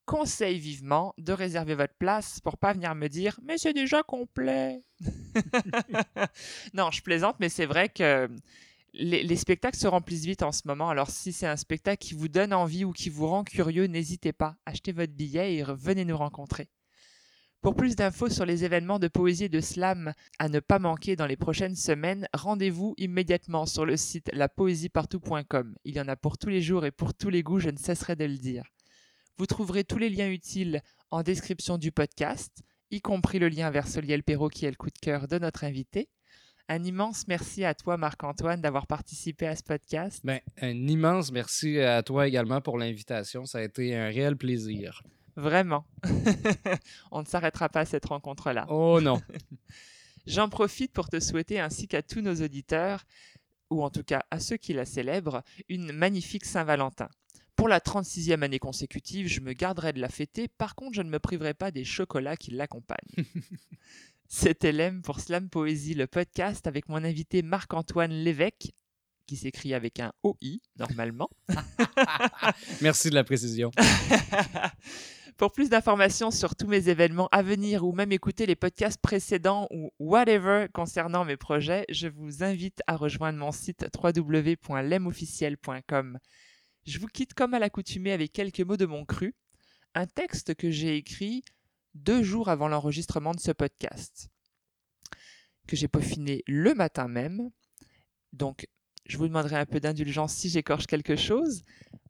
[0.06, 4.82] conseille vivement de réserver votre place pour pas venir me dire mais c'est déjà complet.
[6.74, 8.28] non, je plaisante, mais c'est vrai que
[8.94, 10.88] les, les spectacles se remplissent vite en ce moment.
[10.88, 14.32] Alors si c'est un spectacle qui vous donne envie ou qui vous rend curieux, n'hésitez
[14.32, 16.68] pas, achetez votre billet et venez nous rencontrer.
[17.60, 21.16] Pour plus d'infos sur les événements de poésie et de slam à ne pas manquer
[21.16, 25.74] dans les prochaines semaines, rendez-vous immédiatement sur le site lapoésiepartout.com.
[25.84, 27.76] Il y en a pour tous les jours et pour tous les goûts, je ne
[27.76, 28.62] cesserai de le dire.
[29.38, 32.62] Vous trouverez tous les liens utiles en description du podcast,
[32.92, 35.64] y compris le lien vers Soliel Perrault qui est le coup de cœur de notre
[35.64, 36.08] invité.
[36.70, 40.20] Un immense merci à toi, Marc-Antoine, d'avoir participé à ce podcast.
[40.22, 43.46] Ben, un immense merci à toi également pour l'invitation.
[43.46, 45.02] Ça a été un réel plaisir.
[45.34, 45.86] Vraiment.
[47.10, 48.66] On ne s'arrêtera pas à cette rencontre-là.
[48.68, 49.18] Oh non.
[50.26, 53.06] J'en profite pour te souhaiter, ainsi qu'à tous nos auditeurs,
[53.70, 57.08] ou en tout cas à ceux qui la célèbrent, une magnifique Saint-Valentin.
[57.56, 61.08] Pour la 36e année consécutive, je me garderai de la fêter, par contre je ne
[61.08, 62.98] me priverai pas des chocolats qui l'accompagnent.
[64.30, 68.72] C'était Lem pour Slam Poésie, le podcast avec mon invité Marc-Antoine Lévesque,
[69.26, 71.30] qui s'écrit avec un OI normalement.
[72.82, 73.70] Merci de la précision.
[75.38, 79.66] Pour plus d'informations sur tous mes événements à venir ou même écouter les podcasts précédents
[79.70, 86.18] ou whatever concernant mes projets, je vous invite à rejoindre mon site www.lemofficiel.com.
[86.84, 89.34] Je vous quitte comme à l'accoutumée avec quelques mots de mon cru,
[89.94, 91.42] un texte que j'ai écrit
[91.98, 94.30] deux jours avant l'enregistrement de ce podcast,
[95.66, 97.50] que j'ai peaufiné le matin même.
[98.32, 98.66] Donc,
[99.06, 101.62] je vous demanderai un peu d'indulgence si j'écorche quelque chose.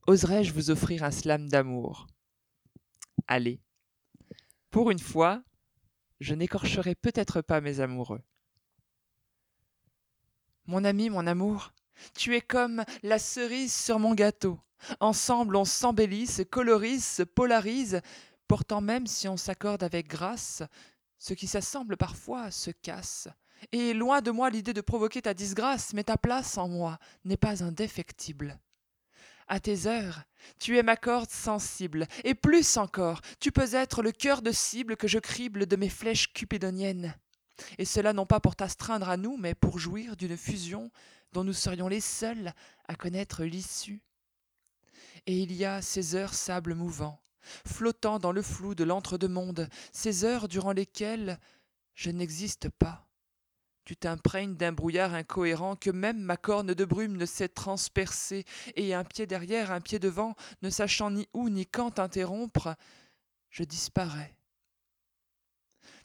[0.07, 2.07] Oserais-je vous offrir un slam d'amour?
[3.27, 3.61] Allez,
[4.71, 5.43] pour une fois,
[6.21, 8.23] je n'écorcherai peut-être pas mes amoureux.
[10.67, 11.73] Mon ami, mon amour,
[12.15, 14.61] Tu es comme la cerise sur mon gâteau.
[15.01, 18.01] Ensemble, on s'embellit, se colorise, se polarise,
[18.49, 20.63] pourtant même si on s'accorde avec grâce,
[21.19, 23.29] ce qui s'assemble parfois se casse.
[23.73, 27.37] Et loin de moi l'idée de provoquer ta disgrâce, mais ta place en moi n'est
[27.37, 28.59] pas indéfectible.
[29.49, 30.25] À tes heures,
[30.61, 34.97] tu es ma corde sensible, et plus encore, tu peux être le cœur de cible
[34.97, 37.15] que je crible de mes flèches cupidoniennes.
[37.79, 40.91] Et cela non pas pour t'astreindre à nous, mais pour jouir d'une fusion
[41.33, 42.53] dont nous serions les seuls
[42.87, 44.01] à connaître l'issue.
[45.27, 47.21] Et il y a ces heures sable mouvant,
[47.67, 51.39] flottant dans le flou de l'entre-deux-mondes, ces heures durant lesquelles
[51.95, 53.09] je n'existe pas.
[53.85, 58.45] Tu t'imprègnes d'un brouillard incohérent que même ma corne de brume ne sait transpercer,
[58.77, 62.77] et un pied derrière, un pied devant, ne sachant ni où ni quand interrompre,
[63.49, 64.37] je disparais.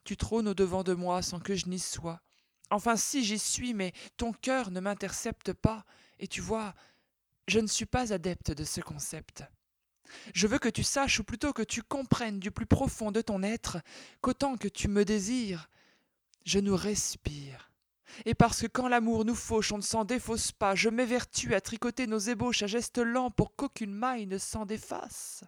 [0.06, 2.22] Tu trônes au-devant de moi sans que je n'y sois.
[2.70, 5.86] Enfin si j'y suis, mais ton cœur ne m'intercepte pas,
[6.20, 6.74] et tu vois,
[7.48, 9.44] je ne suis pas adepte de ce concept.
[10.34, 13.44] Je veux que tu saches, ou plutôt que tu comprennes du plus profond de ton
[13.44, 13.78] être,
[14.22, 15.70] qu'autant que tu me désires,
[16.46, 17.72] je nous respire.
[18.26, 21.62] Et parce que quand l'amour nous fauche, on ne s'en défausse pas, je m'évertue à
[21.62, 25.44] tricoter nos ébauches à gestes lents pour qu'aucune maille ne s'en défasse.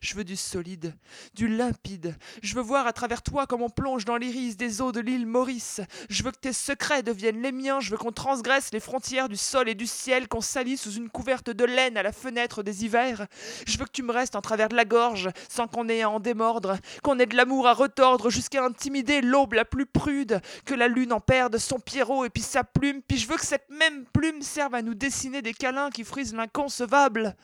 [0.00, 0.94] Je veux du solide,
[1.34, 2.14] du limpide.
[2.42, 5.26] Je veux voir à travers toi comme on plonge dans l'iris des eaux de l'île
[5.26, 5.80] Maurice.
[6.08, 7.80] Je veux que tes secrets deviennent les miens.
[7.80, 11.08] Je veux qu'on transgresse les frontières du sol et du ciel, qu'on s'allie sous une
[11.08, 13.26] couverte de laine à la fenêtre des hivers.
[13.66, 16.10] Je veux que tu me restes en travers de la gorge, sans qu'on ait à
[16.10, 16.78] en démordre.
[17.02, 20.40] Qu'on ait de l'amour à retordre jusqu'à intimider l'aube la plus prude.
[20.64, 23.02] Que la lune en perde son pierrot et puis sa plume.
[23.06, 26.34] Puis je veux que cette même plume serve à nous dessiner des câlins qui frisent
[26.34, 27.36] l'inconcevable.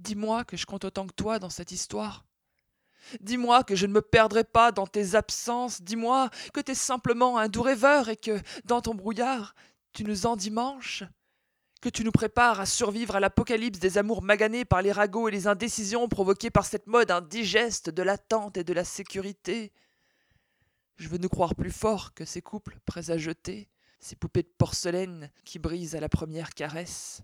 [0.00, 2.24] Dis-moi que je compte autant que toi dans cette histoire.
[3.20, 5.82] Dis-moi que je ne me perdrai pas dans tes absences.
[5.82, 9.54] Dis-moi que tu es simplement un doux rêveur et que, dans ton brouillard,
[9.92, 11.04] tu nous endimanches.
[11.82, 15.32] Que tu nous prépares à survivre à l'apocalypse des amours maganés par les ragots et
[15.32, 19.72] les indécisions provoquées par cette mode indigeste de l'attente et de la sécurité.
[20.96, 24.52] Je veux nous croire plus forts que ces couples prêts à jeter, ces poupées de
[24.58, 27.22] porcelaine qui brisent à la première caresse.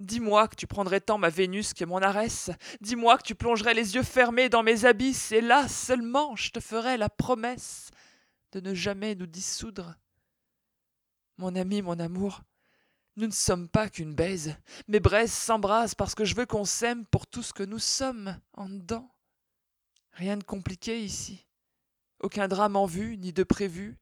[0.00, 2.50] Dis-moi que tu prendrais tant ma Vénus que mon Arès.
[2.80, 6.58] Dis-moi que tu plongerais les yeux fermés dans mes abysses, et là seulement je te
[6.58, 7.90] ferais la promesse
[8.52, 9.94] de ne jamais nous dissoudre.
[11.36, 12.40] Mon ami, mon amour,
[13.16, 14.56] nous ne sommes pas qu'une baise.
[14.88, 18.40] Mes braises s'embrasent parce que je veux qu'on s'aime pour tout ce que nous sommes
[18.54, 19.10] en dedans.
[20.12, 21.46] Rien de compliqué ici.
[22.20, 23.98] Aucun drame en vue, ni de prévu.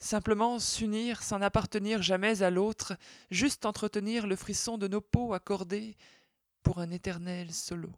[0.00, 2.94] Simplement s'unir sans appartenir jamais à l'autre,
[3.30, 5.96] juste entretenir le frisson de nos peaux accordés
[6.62, 7.90] pour un éternel solo.